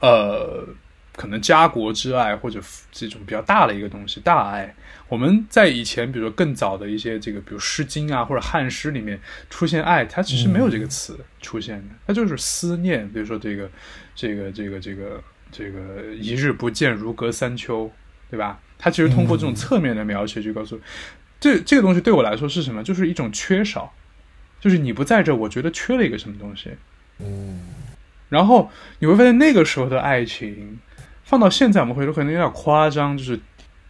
[0.00, 0.66] 呃，
[1.14, 2.60] 可能家国之爱或者
[2.90, 4.74] 这种比较大的一个东西，大爱。
[5.08, 13.08] 我们在以前，比如说更早的一些这个，比如《诗经》啊或者汉诗里面出现“爱”，它其实没有这个词出现的，它就是思念。
[13.08, 13.70] 比如说这个，
[14.16, 15.22] 这个，这个，这个，
[15.52, 17.88] 这个“一日不见，如隔三秋”，
[18.28, 18.58] 对吧？
[18.76, 20.80] 它其实通过这种侧面的描写去告诉。
[21.40, 22.82] 这这个东西对我来说是什么？
[22.82, 23.92] 就是一种缺少，
[24.60, 26.70] 就是你不在这，我觉得缺了一个什么东西。
[27.18, 27.60] 嗯，
[28.28, 30.78] 然后你会发现那个时候的爱情，
[31.24, 33.40] 放到现在我们回头可能有点夸张，就是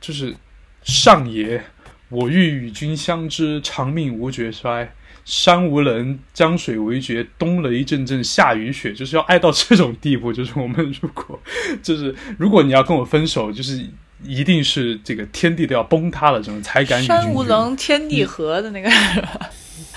[0.00, 0.34] 就是
[0.82, 1.62] 上爷，
[2.08, 4.92] 我欲与君相知，长命无绝衰。
[5.24, 10.32] 山无棱，江水为绝，冬雷阵阵，夏雨雪，就是要爱到这种地步。
[10.32, 11.38] 就是我们如果，
[11.82, 13.86] 就是如果你要跟我分手，就是
[14.24, 18.90] 一定是这个天地都要崩塌了这种才敢与山无绝棱，天地合的那个，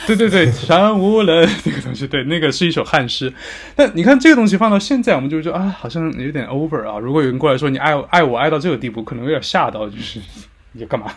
[0.06, 3.34] 对对对， 山无棱那个东西，对，那个是一首汉诗。
[3.76, 7.00] 但你看这个东西放到现在，我们就觉得啊，好像有点 over 啊。
[7.00, 10.20] 如果有人过来说你爱爱我爱到这个地步，可能有点吓到，就是
[10.74, 11.12] 你干嘛？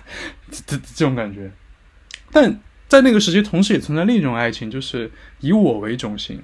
[0.50, 1.50] 这这这种感觉。
[2.32, 6.40] 但在那个时期，同时也存在另一种爱情，就是以我为中心。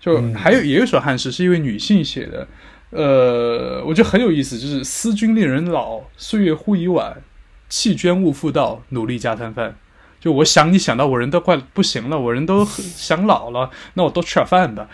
[0.00, 2.48] 就嗯还有也有一首汉诗是一位女性写的，
[2.92, 7.22] 呃，我觉得很有意思，就是“思君令人老，岁月忽已晚，
[7.68, 9.76] 弃捐勿复道，努力加餐饭。”
[10.20, 14.88] 就我想你想到我人都快不行了，我人都想老了，那我多吃点饭吧。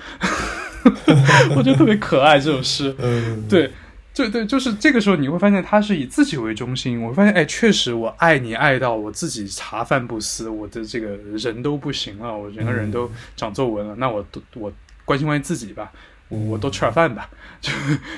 [1.55, 2.95] 我觉得特别可爱这首诗。
[2.99, 3.71] 嗯，对，
[4.15, 7.03] 对对，就是这个时候你会发现他是以自己为中心。
[7.03, 14.73] 我会发现，哎，确实我爱你爱到我自己茶饭不思，我的这个人都不行了，我整个人都长皱纹了，那我都我
[15.05, 15.93] 关心关心自己吧。
[16.29, 17.73] 我我多吃点饭吧， 就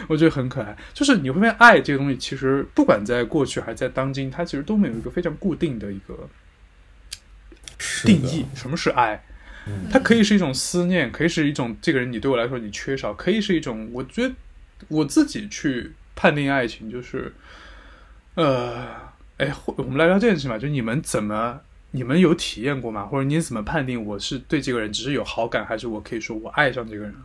[0.09, 0.77] 我觉得很可爱。
[0.93, 6.29] 就是你会发现，爱这个东西，其实不管在过去还是在当今，它其实都没有一个非常固定的一个
[8.05, 8.45] 定义。
[8.55, 9.23] 什么是爱？
[9.67, 14.35] 嗯它可以是一种思念，可以是一种这个人你对我来说你缺少，可以是一种我觉得
[14.89, 17.33] 我自己去判定爱情，就是
[18.37, 18.87] 呃，
[19.37, 23.05] 哎，或我们来聊这件事情吧，就你们怎么你们有体验过吗？
[23.05, 27.19] 或者你怎么判定我是对这个人只是有好感，还是我可以说我爱上这个人了？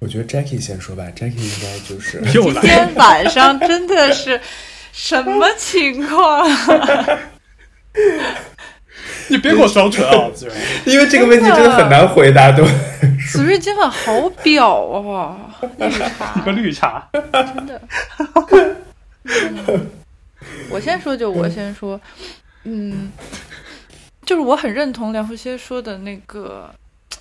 [0.00, 4.40] 我觉得 Jackie 先说吧，Jackie 应该就是 又来，今天晚上真的是
[4.92, 6.48] 什么情况？
[9.28, 10.30] 你别给我双唇啊。
[10.86, 12.70] 因为这个问题真的很难回答，对吧？
[13.30, 15.36] 子睿今晚好表啊，
[15.78, 17.80] 绿茶一个绿茶，真的。
[19.24, 19.86] 嗯
[20.70, 22.00] 我先说就我先说，
[22.64, 23.12] 嗯，
[24.24, 26.72] 就是我很认同梁福歇说的那个，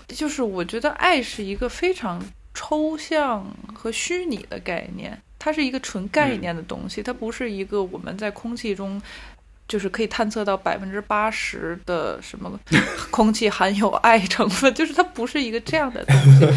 [0.07, 2.23] 就是我觉得爱是一个非常
[2.59, 9.01] 抽象和虚拟的概念，它是一个纯概念的东西，它不是一个我们在空气中。
[9.69, 12.59] 就是可以探测到百分之八十的什么
[13.11, 16.47] 空气含有爱成分， 就是它不是一个这样的东西，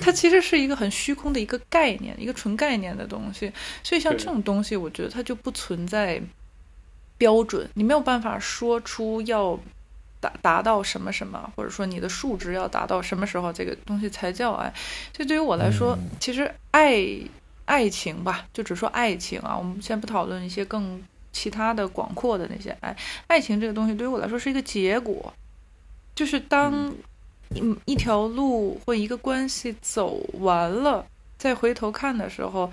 [0.00, 3.52] 它其实是一个很虚空的一个概念，一个纯概念的东西。
[3.84, 6.20] 所以像这种东西，我觉得它就不存在
[7.16, 9.56] 标准，你没有办法说出要
[10.20, 14.72] 达达到什么什么，或者说你的数值要达到什么时候，这个东西才叫爱。
[15.14, 17.04] 所以对于我来说，嗯其实爱
[17.64, 21.02] 爱情吧，就只说爱情啊，我们先不讨论一些更
[21.32, 22.96] 其他的广阔的那些爱。
[23.26, 25.32] 爱情这个东西对于我来说是一个结果，
[26.14, 26.94] 就是当
[27.50, 31.04] 一一条路或一个关系走完了，
[31.36, 32.70] 再回头看的时候，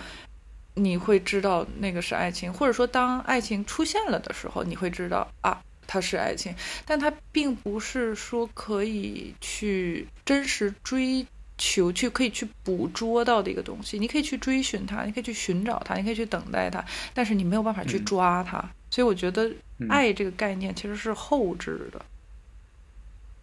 [0.75, 5.61] 你会知道那个是爱情，或者说当爱情出现了的时候，你会知道啊，
[5.93, 6.55] 它是爱情，
[6.87, 11.23] 但它并不是说可以去真实追
[11.55, 13.99] 求、去可以去捕捉到的一个东西。
[13.99, 16.83] 你可以去追寻它，你可以去寻找它，你可以去等待它，
[17.13, 18.57] 但是你没有办法去嗯抓它。
[18.89, 22.01] 所以我觉得嗯爱这个概念其实是后置的。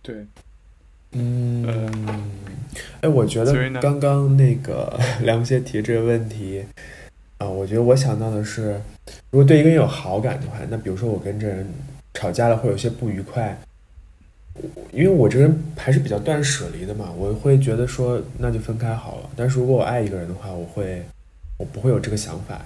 [0.02, 0.26] 对，
[1.12, 1.64] 嗯，
[3.00, 6.64] 哎，我觉得刚刚那个 梁先提这个问题，
[7.38, 8.82] 啊、我觉得我想到的是，
[9.30, 11.64] 如果对一个人有好感的话，那比如说我跟这人
[12.14, 13.60] 吵架了，会有些不愉快，
[14.92, 19.30] 因为我这个人还是比较断舍离的嘛，我会觉得说那就分开好了。
[19.36, 21.04] 但是如果我爱一个人的话，我会
[21.56, 22.60] 我不会有这个想法，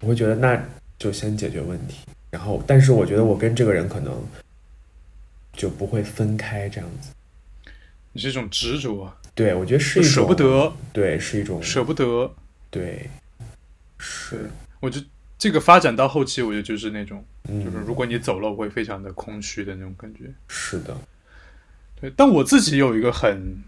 [0.00, 0.62] 我会觉得那
[0.98, 1.98] 就先解决问题，
[2.30, 4.14] 然后但是我觉得我跟这个人可能
[5.52, 7.10] 就不会分开这样子。
[8.12, 12.32] 你是一种执着，对，我觉得是一种舍不，得，对，是一种舍不得。
[12.70, 13.08] 对，
[13.98, 14.50] 是，
[14.80, 15.00] 我就
[15.38, 20.32] 这个发展到后期，我觉得就是那种，嗯，就是如果你走了，我会非常的空虚的那种感觉。
[20.48, 20.96] 是的，
[22.00, 23.62] 对，但我自己有一个很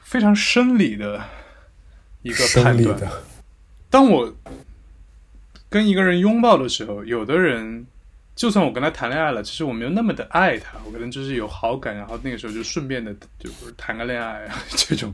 [0.00, 1.22] 非常生理的
[2.22, 3.22] 一个判断，的，
[3.90, 4.34] 当我
[5.68, 7.86] 跟一个人拥抱的时候，有的人
[8.34, 15.12] 就算我跟他谈恋爱了，其实我没有那么的爱他，我可能就是有好感，然后那个时候就顺便的就是谈个恋爱啊 这种，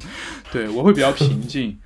[0.53, 1.79] 对我会比较平静。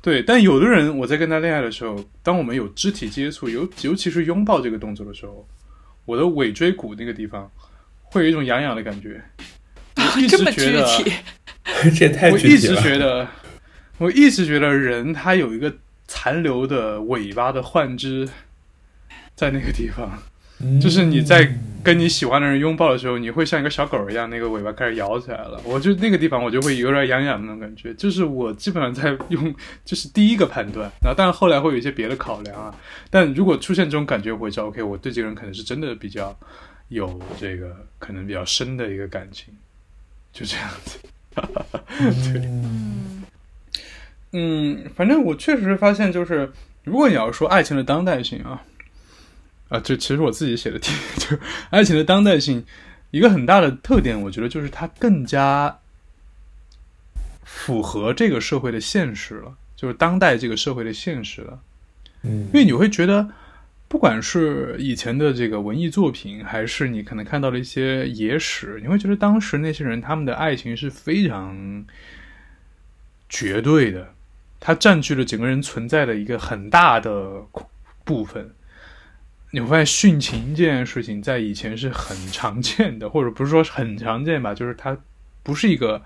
[0.00, 5.46] 对，但有的人我在跟他恋爱的时候，当我们有肢体接触，尤尤其是拥抱这个动作的时候，
[6.04, 7.50] 我的尾椎骨那个地方
[8.02, 9.22] 会有一种痒痒的感觉。
[9.96, 11.12] 我一 这么具直觉得，体，
[11.96, 13.28] 这也太我一直觉得，
[13.98, 15.74] 我一直觉得人他有一个
[16.06, 18.28] 残留的尾巴的幻肢
[19.34, 20.22] 在那个地方，嗯
[20.80, 21.48] 就是你在
[21.82, 25.60] 跟你喜欢的人拥抱的时候，你会像一个小狗一样，那个尾巴开始摇起来了。
[25.64, 27.92] 我就那个地方，我就会有点痒痒的那种感觉。
[27.94, 29.54] 就是我基本上在用，
[29.84, 32.74] 就是第一个判断，然后但是后来会有一些别的考量啊。
[33.10, 36.34] 但如果出现这种感觉，我会知道，OK，我对这个人可能是真的比较
[36.88, 39.52] 有这个可能比较深的一个感情，
[40.32, 40.98] 就这样子。
[42.32, 43.24] 对嗯
[44.32, 46.50] 嗯，反正我确实发现，就是
[46.84, 48.62] 如果你要说爱情的当代性啊，
[49.74, 51.36] 啊，这其实我自己写的题， 就
[51.70, 52.64] 爱情的当代性，
[53.10, 55.80] 一个很大的特点，我觉得就是它更加
[57.42, 61.60] 符合这个社会的现实了，就是当代这个社会的现实了。
[62.22, 63.28] 嗯，因为你会觉得，
[63.88, 71.84] 不管是以前的这个文艺作品，还是你可能看到了一些野史，你会觉得当时那些人他们的爱情是非常
[73.28, 74.14] 绝对的，
[74.60, 77.42] 它占据了整个人存在的一个很大的
[78.04, 78.54] 部分。
[79.54, 84.98] 你会发现殉情这件事情在以前是很常见的，或者不是说很常见吧，就是它
[85.44, 86.02] 不是一个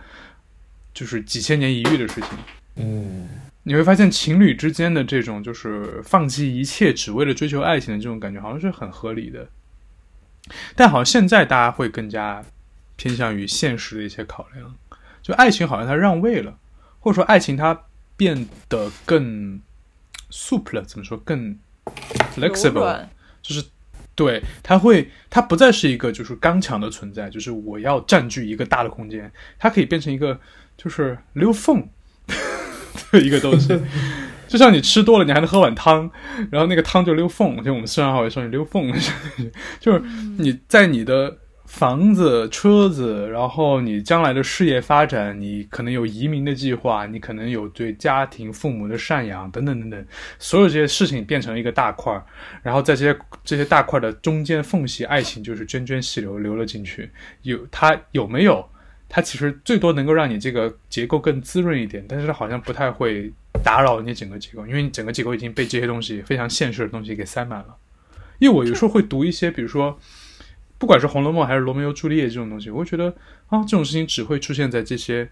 [0.92, 2.28] 就是几千年一遇的事情。
[2.76, 3.26] 嗯
[3.62, 9.48] 你会发现情侣之间的这种就是放弃一切只为了追求爱情的这种感觉，好像是很合理的。
[10.76, 12.44] 但好像现在大家会更加
[12.96, 14.74] 偏向于现实的一些考量，
[15.22, 16.58] 就爱情好像它让位了，
[17.00, 17.84] 或者说爱情它
[18.14, 19.58] 变得更
[20.30, 21.58] soup 了，怎么说更
[22.34, 23.10] flexible，软
[23.48, 23.64] 就是
[24.14, 30.38] 对他会他不再是一个就是刚强的存在，就是我要占据一个大的空间，它可以变成一个
[30.76, 31.88] 就是溜缝
[33.10, 33.68] 的一个东西。
[34.46, 36.10] 就像你吃多了，你还能喝碗汤，
[36.50, 38.92] 然后那个汤就溜缝，就我们四川话会说你溜缝，
[39.80, 40.02] 就是
[40.38, 41.36] 你在你的
[41.68, 50.06] 房子、车子，然后你将来的事业发展，你可能有移民的计划，你可能有对家庭、父母的赡养等等等等，
[50.38, 52.24] 所有这些事情变成一个大块儿，
[52.62, 57.10] 然后在这些这些大块的中间缝隙，爱情就是涓涓细流流了进去。
[57.42, 58.66] 有它有没有？
[59.10, 63.32] 它其实最多能够让你这个结构更滋润一点，但是它好像不太会
[63.62, 67.76] 打扰你整个结构，因为你整个结构已经被这些东西非常现实的东西给塞满了。
[68.38, 69.98] 因为我有时候会读一些，比如说，
[70.78, 73.14] 不管是《红楼梦》还是《罗密欧朱丽叶》这种东西，我会觉得
[73.48, 75.28] 啊，这种事情只会出现在这些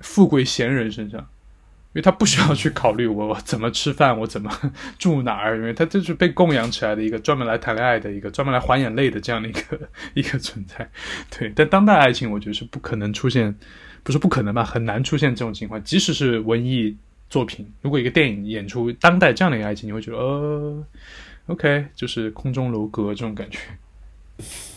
[0.00, 4.50] 富贵闲人身上，因为他不需要去考虑我我怎么吃饭，我怎么
[4.98, 9.80] 住哪儿，因为他就是被供养起来的一个专门来谈恋爱的一个专门来还眼泪的这样的一个
[10.14, 10.88] 一个存在。
[11.30, 13.56] 对，但当代爱情，我觉得是不可能出现，
[14.02, 15.82] 不是不可能吧，很难出现这种情况。
[15.82, 16.94] 即使是文艺
[17.30, 20.86] 作品，如果一个电影演出当代这样的一个爱情，你会觉得呃
[21.46, 23.58] ，OK，就是空中楼阁这种感觉。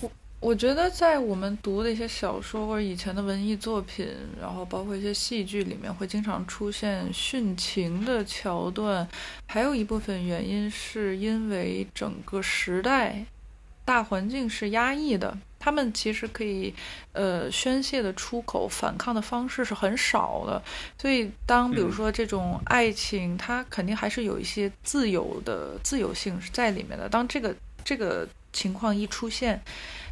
[0.02, 4.08] 我我觉得在我们读的一些小说或者以前的文艺作品，
[4.40, 9.08] 然后包括一些戏剧里面，会经常出现殉情的桥段。
[9.46, 13.24] 还有一部分原因是因为整个时代
[13.86, 16.74] 大环境是压抑的，他们其实可以
[17.12, 20.60] 呃宣泄的出口、反抗的方式是很少的。
[20.98, 27.08] 所以，当比如说这种爱情，它肯定还是有一些自由的自由性是在里面的。
[27.08, 29.62] 当这个这个情况一出现，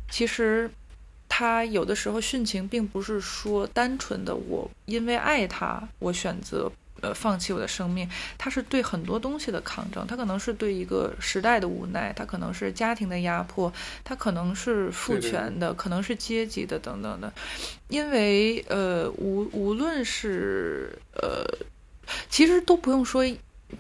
[0.10, 0.70] 其实
[1.28, 6.72] 他有的时候殉情，并不是说单纯的我因为爱他，我选择
[7.02, 13.72] 呃放弃我的生命，他是对很多东西的抗争，他可能是对一个时代的无奈，他可能是家庭的压迫，
[14.04, 17.32] 他可能是父对对权的，可能是阶级的等等的，
[17.88, 21.46] 因为呃无无论是呃，
[22.30, 23.24] 其实都不用说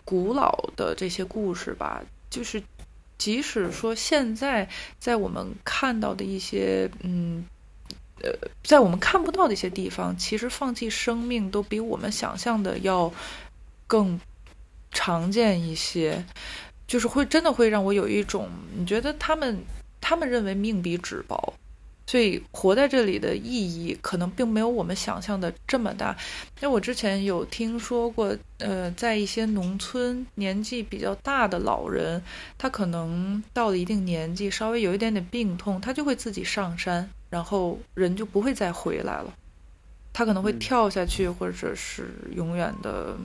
[0.06, 2.61] 古老的这些故事吧，就是。
[3.20, 4.68] 即使说现在
[4.98, 7.46] 在我们看到的一些，嗯，
[8.24, 8.32] 呃，
[8.64, 13.14] 在我们看不到的一些地方，其实放弃生命都比我们想象的要
[13.86, 14.20] 更
[14.91, 16.26] 常见一些，
[16.88, 19.60] 就是会真的会让我有一种，你觉得他们
[20.02, 21.54] 他们认为命比纸薄。
[22.10, 26.18] 所以活在这里的意义可能并没有我们想象的这么大。
[26.60, 32.19] 因为我之前有听说过，呃，在一些农村，年纪比较大的老人，
[32.57, 39.31] 他可能到了一定年纪，稍微有一点点病痛，他就会自己上山，然后人就不会再回来了。
[40.11, 43.15] 他可能会嗯跳下去，或者是永远的。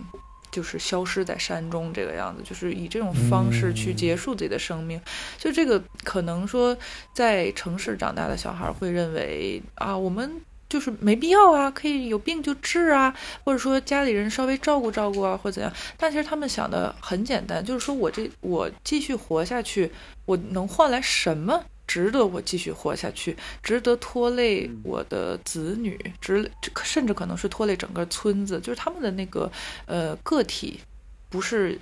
[0.54, 5.00] 就是消失在山中这个样子，就是以这种方式去结束自己的生命。
[5.36, 6.76] 就这个可能说，
[7.12, 13.12] 在城市长大的小孩会认为啊，我们就是没必要啊，可以有病就治啊，
[13.42, 15.72] 或者说家里人稍微照顾照顾啊，或者怎样。
[15.98, 19.90] 但其实他们想的很简单，就是说我这我继续活下去，
[20.24, 21.64] 我能换来什么？
[21.86, 26.50] 值得我继续活下去，值得拖累我的子女，值
[26.82, 29.50] 甚至可能是拖累整个村子，就是他们的那个
[29.86, 30.80] 呃个体，
[31.28, 31.78] 不是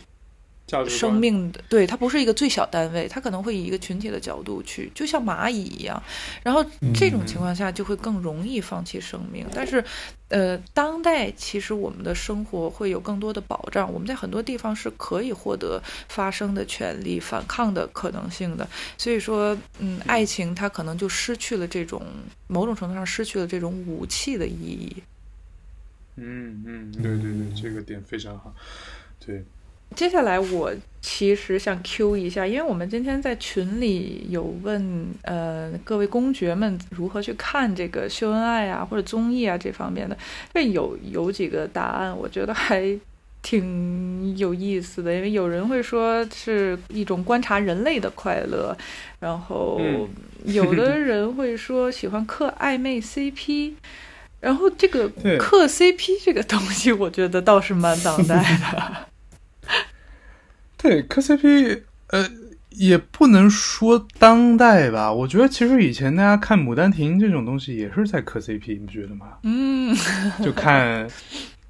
[0.72, 6.02] 价值生命的，对它不是一个最小单位，它可能会以一个群体的角度去，就像蚂蚁一样。
[6.42, 9.46] 然后这种情况下就会更容易放弃生命。
[9.54, 9.84] 但是，
[10.28, 15.78] 呃，当代其实我们的生活会有更多的保障，我们在很多地方是可以获得
[16.08, 18.66] 发声的权利、反抗的可能性的。
[18.96, 22.02] 所以说，嗯，爱情它可能就失去了这种
[22.46, 24.96] 某种程度上失去了这种武器的意义。
[26.16, 28.54] 嗯嗯，对对对，这个点非常好。
[29.24, 29.44] 对，
[29.94, 40.16] 接下来我其实想 Q 一下，因为我们今天在群里有问呃各位公爵们如何去看这个秀恩爱啊或者综艺啊这方面的，
[40.54, 42.98] 这有有几个答案，我觉得还
[43.42, 48.76] 挺有意思的，因为有人会说是一种观察人类的快乐，
[49.18, 49.80] 然后
[50.44, 53.74] 有的人会说喜欢嗑暧昧 CP。
[54.40, 55.08] 然后这个
[55.38, 59.11] 嗑 CP 这个东西，我觉得倒是蛮当代的。
[60.76, 62.28] 对，磕 CP，呃，
[62.70, 65.12] 也不能说当代吧。
[65.12, 69.38] 我觉得其实以前大家看《牡丹亭》这种东西，也是在磕 CP，你不觉得吗？
[69.44, 69.96] 嗯，
[70.42, 71.06] 就看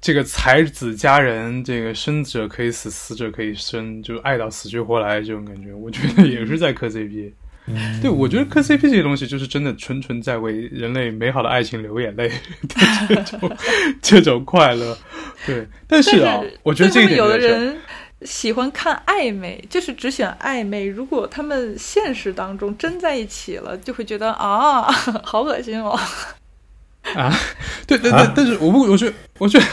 [0.01, 7.31] 这个才子佳人，这个生者可以死，死者可以生，就爱到死去活来这种感觉，我觉得也是在磕 CP。
[8.01, 12.29] 对，我觉得磕 CP 这些东西就是真的纯纯在为人类美好的爱情流眼泪
[13.07, 13.57] 这种
[14.01, 14.97] 这种快乐。
[15.45, 17.77] 对，但是啊，我觉得这个有的人
[18.23, 20.85] 喜欢看暧昧，就是只选暧昧。
[20.85, 24.83] 如果他们现实当中真在一起了，就会觉得啊，
[25.23, 25.97] 好恶心哦。
[27.15, 27.31] 啊，
[27.85, 29.65] 对对对，但是我不，我觉得，我觉得，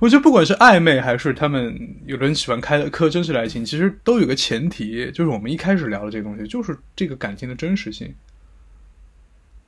[0.00, 8.12] 我觉得不管是暧昧还是他们有人喜欢开磕真实的爱情，其实都有个前提，就是我们一开始聊的这个东西，就是这个感情的真实性。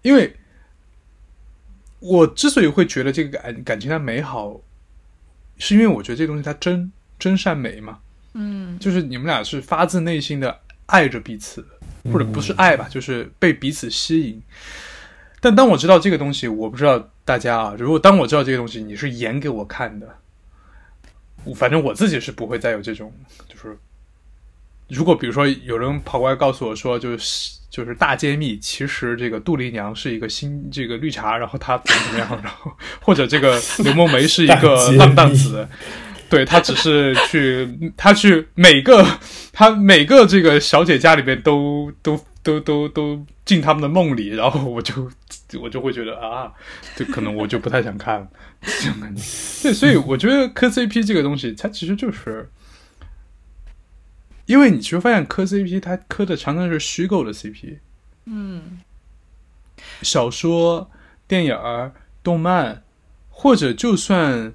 [0.02, 0.34] 因为，
[2.00, 4.60] 我之所以会觉得这个感感情它美好，
[5.58, 7.98] 是因为我觉得这东西它真真善美嘛。
[8.32, 11.66] 嗯，就是你们俩是发自内心的爱着彼此，
[12.04, 14.42] 或者不是爱吧，就是被彼此吸引。
[15.40, 17.74] 但当我知道这个东西，我不知道大家啊。
[17.78, 20.08] 如果当我知道这个东西，你是演给我看的，
[21.54, 23.12] 反正我自己是不会再有这种。
[23.48, 23.76] 就是
[24.88, 35.68] 如果比如说有人跑过来告诉我说，就是就是大揭秘，其实这个杜丽娘是一个新这个绿茶，然后她怎么怎么样，然后或者这个刘梦梅是一个 浪荡子，
[36.30, 39.06] 对她只是去她去每个
[39.52, 42.18] 她每个这个小姐家里面都都
[42.48, 45.10] 都都都进他们的梦里，然后我就。
[45.58, 46.52] 我就会觉得啊，
[46.94, 48.28] 就可能我就不太想看了
[48.60, 49.22] 这种感觉。
[49.62, 52.50] 对，所以我觉得磕 CP 这个东西，它其实就是，
[54.44, 57.78] 因为你其实发现磕 CP，它磕的常常是虚构的 CP。
[58.26, 58.80] 嗯，
[60.02, 60.90] 小说、
[61.26, 61.58] 电影、
[62.22, 62.82] 动漫，
[63.30, 64.52] 或者就算，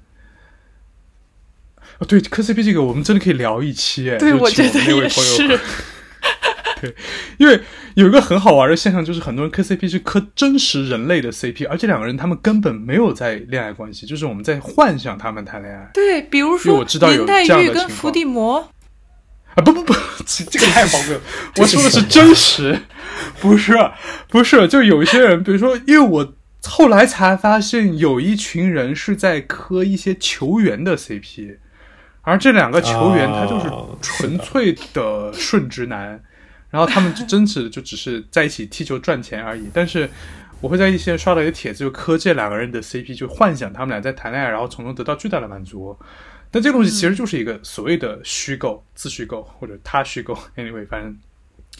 [1.98, 4.08] 哦，对，磕 CP 这个我们真的可以聊一期。
[4.08, 5.58] 哎，对，我觉得也是。
[6.80, 6.94] 对，
[7.38, 7.60] 因为
[7.94, 15.90] 有一个很好玩的现象，就是很多人磕 CP 是磕真实人类的 CP，而这两个人他们根本没有在恋爱关系，就是我们在幻想他们谈恋爱。
[15.94, 18.58] 对，比如说我知道有这样的跟伏地魔
[19.54, 19.94] 啊，不不不，
[20.26, 21.20] 这个太荒谬。
[21.58, 22.76] 我说的是真实，
[23.40, 23.72] 不是
[24.28, 26.34] 不是，就有一些人，比如说，因为我
[26.64, 31.58] 后来才发现，有一群人是在磕一些球员的 CP，
[32.22, 33.70] 而这两个球员他就是
[34.02, 36.20] 纯粹的顺直男。
[36.74, 40.10] 然后他们就真实就只是在一起踢球赚钱而已，但是
[40.60, 45.96] 我会在一些刷到一个帖子，就磕这两个人的 CP，就幻想他们俩在谈恋爱，然后从中得到巨大的满足。
[46.50, 51.16] 但这个东西其实就是一个所谓的虚构、自虚构或者他虚构， anyway，反正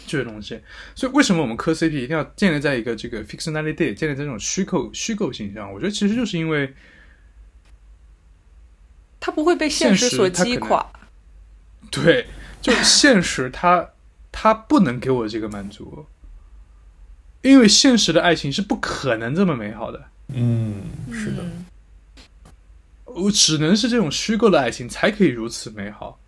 [0.06, 0.60] 这些东西。
[0.94, 5.72] 所以为什么我们磕 CP 一定要建立在一个这个 fictionality，建立在这种虚构、虚构性上？
[5.72, 6.72] 我觉得其实就是因为
[9.18, 10.86] 它不会被现实所击垮。
[11.90, 12.28] 对，
[12.62, 13.90] 就现实它。
[14.36, 16.04] 他不能给我这个满足，
[17.40, 20.04] 因为现实的爱情是不可能这么美好的。
[20.26, 20.82] 嗯，
[21.12, 21.44] 是的，
[23.04, 26.18] 我只能是这种虚构的爱情才可以如此美好，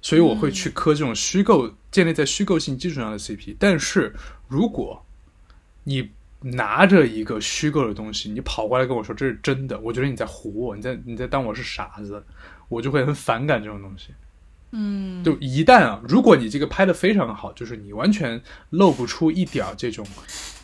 [0.00, 3.54] 所以我会去磕这种虚构、建立在虚构性基础上的 CP。
[3.58, 4.14] 但是，
[4.48, 5.04] 如果
[5.84, 6.10] 你
[6.40, 12.24] 拿着一个虚构的东西，你跑过来跟我说这是真的，我觉得你在唬我，你在你在当我是傻子，
[12.68, 14.14] 我就会很反感这种东西。
[14.70, 18.40] 嗯，就一旦啊，如果你这个拍的非常好，就是你完全
[18.70, 20.06] 露不出一点这种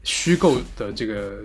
[0.03, 1.39] 虚构的这个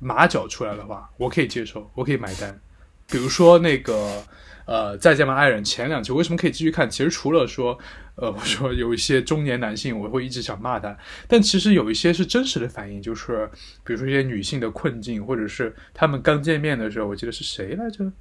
[0.00, 2.60] 马脚出来的话，我可以接受，我可以买单。
[3.06, 4.22] 比如说那个
[4.66, 6.90] 呃，再见吧爱人前两集为什么可以继续看？
[6.90, 7.78] 其实除了说
[8.16, 10.96] 呃，我说有一些中年男性，我会一直想骂他，
[11.28, 13.48] 但其实有一些是真实的反应，就是
[13.84, 18.12] 比如说一些女性的困境，或者是他们刚见面的时候，我记得是谁来着？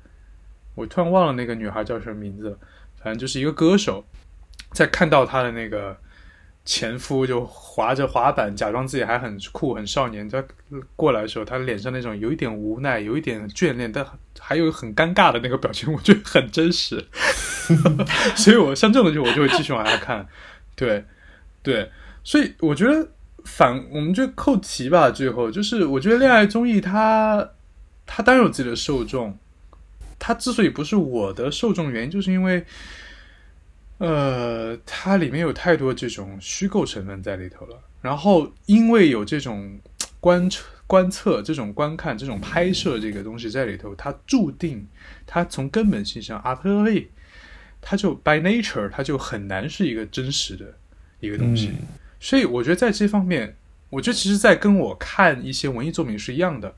[0.75, 2.57] 我突然忘了那个女孩叫什么名字。
[3.01, 4.05] 反正就是一个歌手，
[4.73, 5.97] 在看到他的那个
[6.65, 10.43] 前夫就滑着滑板，假装自己还很酷、很少年，在
[10.95, 14.05] 过来的时候，他脸上那种有一点无奈、有一点眷恋，但
[14.37, 17.03] 还有很尴尬的那个表情，我觉得很真实。
[18.35, 20.27] 所以，我像这种剧，我就会继续往下看。
[20.75, 21.05] 对，
[21.63, 21.89] 对，
[22.23, 23.07] 所以我觉得
[23.45, 25.09] 反，我们就扣题吧。
[25.09, 27.49] 最后，就是我觉得恋爱综艺它
[28.05, 29.37] 它当然有自己的受众。
[30.19, 32.63] 它之所以不是我的受众，原因就是因为
[33.97, 37.79] 呃，它里面有太多这种虚构成分在里头了。
[38.01, 39.79] 然后因为有这种
[40.19, 44.85] 观测、观测、这种观看、这种拍摄这个东西在里头，它注定
[45.25, 47.09] 它从根本性上，阿特利，
[47.81, 50.77] 它就 by nature 它就很难是一个真实的
[51.19, 51.69] 一个东西。
[51.69, 51.87] 嗯
[52.21, 53.55] 所以我觉得在这方面，
[53.89, 56.75] 我觉得其实，在跟我看一些文艺作品是一样的。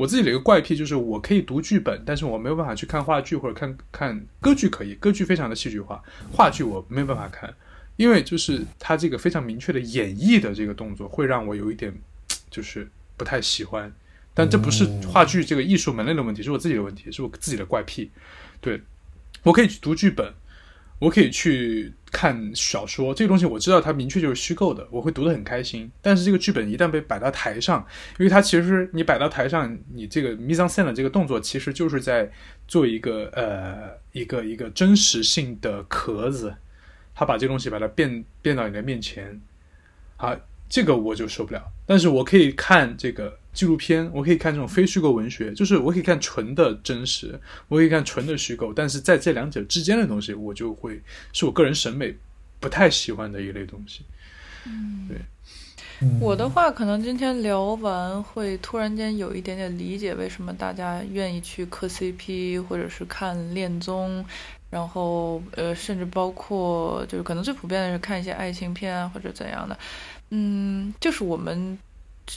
[0.00, 6.02] 我自己的一个怪癖就是，我可以读剧本，但是我没有办法去看话剧或者看看歌剧，可以，歌剧非常的戏剧化，
[6.32, 7.52] 话剧我没有办法看，
[7.96, 11.92] 因为就是它这个非常明确的演绎的这个动作，会让我有一点
[12.50, 13.92] 就是不太喜欢。
[14.32, 18.10] 但这不是话剧这个艺术门类的问题，是我自己的问题，是我自己的怪癖。
[18.58, 18.80] 对
[19.42, 20.32] 我可以去读剧本，
[21.00, 25.90] 我可以去看小说，这个东西我知道它明确就是虚构的，我会读得很开心。
[26.02, 27.84] 但是这个剧本一旦被摆到台上，
[28.18, 32.30] 因为它其实你摆到台上，你这个 mise en scène 的这个动作，其实就是在
[32.68, 36.54] 做一个呃一个一个真实性的壳子，
[37.14, 39.40] 他把这个东西把它变变到你的面前，
[40.18, 41.72] 啊，这个我就受不了。
[41.86, 51.00] 但是我可以看这个纪录片，我可以看这种非虚构文学，就是我可以看纯的真实，我可以看纯的虚构，但是在这两者之间的东西，我就会
[51.32, 52.14] 是我个人审美
[52.58, 54.02] 不太喜欢的一类东西。
[54.66, 55.18] 嗯，对。
[56.18, 64.24] 我的话，可能今天聊完会突然间有一点点理解，为什么大家愿意去磕 CP，或者是看恋综，
[64.70, 69.78] 然后呃，甚至包括就是可能最普遍的是看一些爱情片啊或者怎样的，
[70.30, 71.78] 嗯，就是我们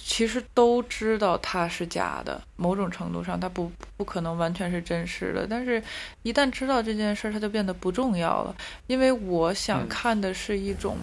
[0.05, 5.81] 其实都知道它是假的，某种程度上它不不可能完全是真实的，但是
[6.23, 8.55] 一旦知道这件事儿，它就变得不重要了，
[8.87, 9.87] 因为我想嗯。
[9.87, 10.97] 看的是一种。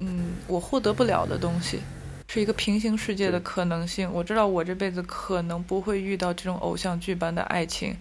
[0.00, 1.80] 嗯，我获得不了的东西，
[2.28, 4.08] 是一个平行世界的可能性。
[4.12, 7.96] 我知道我这辈子可能不会遇到这种偶像剧般的爱情，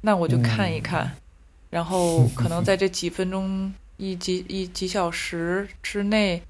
[0.00, 1.12] 那我就看一看，
[1.68, 6.42] 然后可能在这几分钟、一几一几小时之内，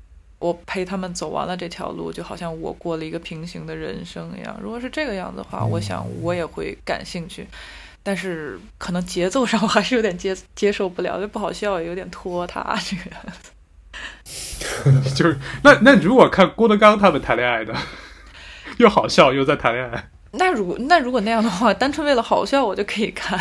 [0.42, 4.58] 我陪他们走完了这条路，就好像我过了一个平行的人生一样。
[4.60, 7.46] 如果是这个样子的话，我想我也会感兴趣。
[8.02, 13.50] 但是可能节奏上我还是有点接接受不了，就不好笑，也有点拖沓这个样子。
[15.14, 17.72] 就是那那如果看郭德纲他们谈恋爱的，
[18.78, 23.38] 又好笑又在谈恋爱，那如果那如果那样的话，单纯为了好笑，我就可以看。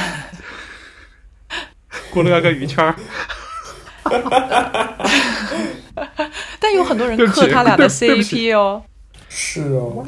[2.13, 2.95] 郭德纲跟于谦儿，
[6.71, 8.81] 但有很多人对不起磕他俩的 CP 哦，
[9.29, 10.05] 是哦，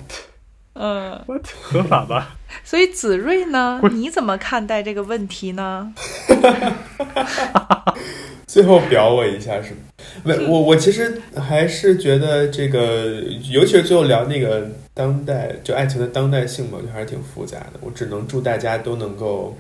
[0.74, 2.36] 嗯，what 合法吧？
[2.64, 5.94] 所以子睿呢，你怎么看待这个问题呢？
[8.48, 9.80] 最后表我一下是吗？
[10.24, 13.20] 没，我我其实还是觉得这个，
[13.52, 17.74] 尤其是最后聊那个当代，就爱情的当代性嘛，就还是挺复杂的。
[17.82, 19.58] 我只能祝大家都能够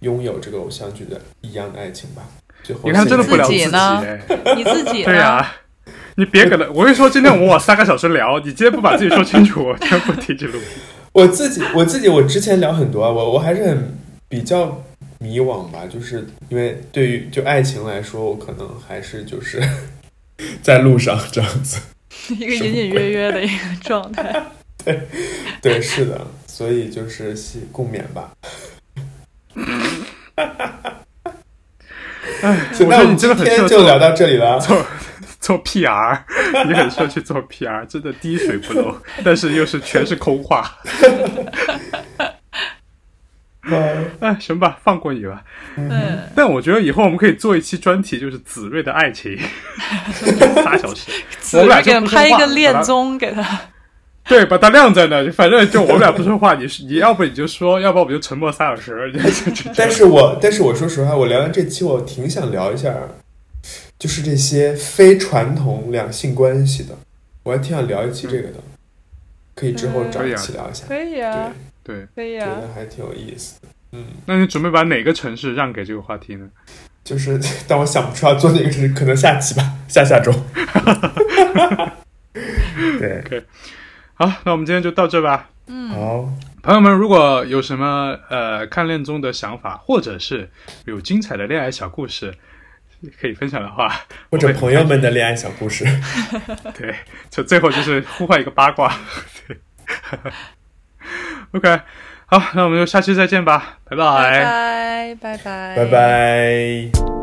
[0.00, 2.22] 拥有这个偶像剧的一样的爱情吧。
[2.64, 4.20] 最后你看真的不聊自己呢哎，
[4.56, 5.04] 你自己呢？
[5.06, 5.52] 对呀、
[6.18, 10.58] 你别搁那，我跟你说，今天我我三个小时聊，你今天不把自己说清楚，我真不提这录。
[11.12, 13.98] 我自己，我自己，我之前聊很多啊，我我还是很
[14.28, 14.82] 比较
[15.18, 19.62] 迷惘吧，就是因为对于就爱情来说，我可能还是就是
[20.62, 21.80] 在路上这样子。
[22.32, 24.42] 一个隐隐约约的一个状态。
[24.82, 25.00] 对，
[25.60, 28.30] 对是的，所以就是系共勉吧。
[32.40, 34.58] 哎，行，我觉得你那我们今真的很适合天就聊到这里了。
[35.46, 36.18] 做做 PR，
[36.66, 38.92] 你很适合去做 PR，真的滴水不漏，
[39.24, 40.68] 但是又是全是空话。
[43.62, 45.44] 哎，行吧，放过你吧。
[45.76, 49.38] 嗯，但我觉得以后我们可以做一期专题，就是子睿的爱情，
[50.64, 51.12] 仨小时。
[51.38, 53.60] 子我们俩睿给他就不说话拍一个恋综给他。
[54.28, 59.12] 对，把它晾在那，反正就我们俩不说话，你是你要不你就说，要不我们就沉默三小时。
[59.76, 62.92] 但是我但是我说实话，我聊完这期，我挺想聊一下，
[63.98, 66.96] 就是这些非传统两性关系的，
[67.42, 68.58] 我还挺想聊一期这个的，
[69.54, 70.84] 可以之后找一期聊一下。
[70.86, 71.52] 可以啊，
[71.82, 72.68] 对，对，可以啊觉得。
[72.74, 73.68] 还挺有意思的。
[73.92, 76.48] 嗯，那你准备把哪个城市让给这个话题呢？
[77.04, 80.32] 就是但我想不出要做哪个，城市可能下期吧，下下周。
[82.98, 83.44] 对，OK，，
[84.14, 85.48] 好，那我们今天就到这吧。
[85.68, 86.28] 嗯，好，
[86.62, 90.50] 朋友们，如果有什么呃看恋综的想法，或者是
[90.84, 92.34] 有精彩的恋爱小故事
[93.20, 93.92] 可以分享的话，
[94.30, 95.84] 或者朋友们的恋爱小故事。
[96.76, 96.94] 对，
[97.30, 98.92] 就最后就是呼唤一个八卦。
[99.46, 99.56] 对
[101.52, 101.80] ，OK，
[102.26, 107.15] 好，那我们就下期再见吧，拜拜拜拜拜拜拜。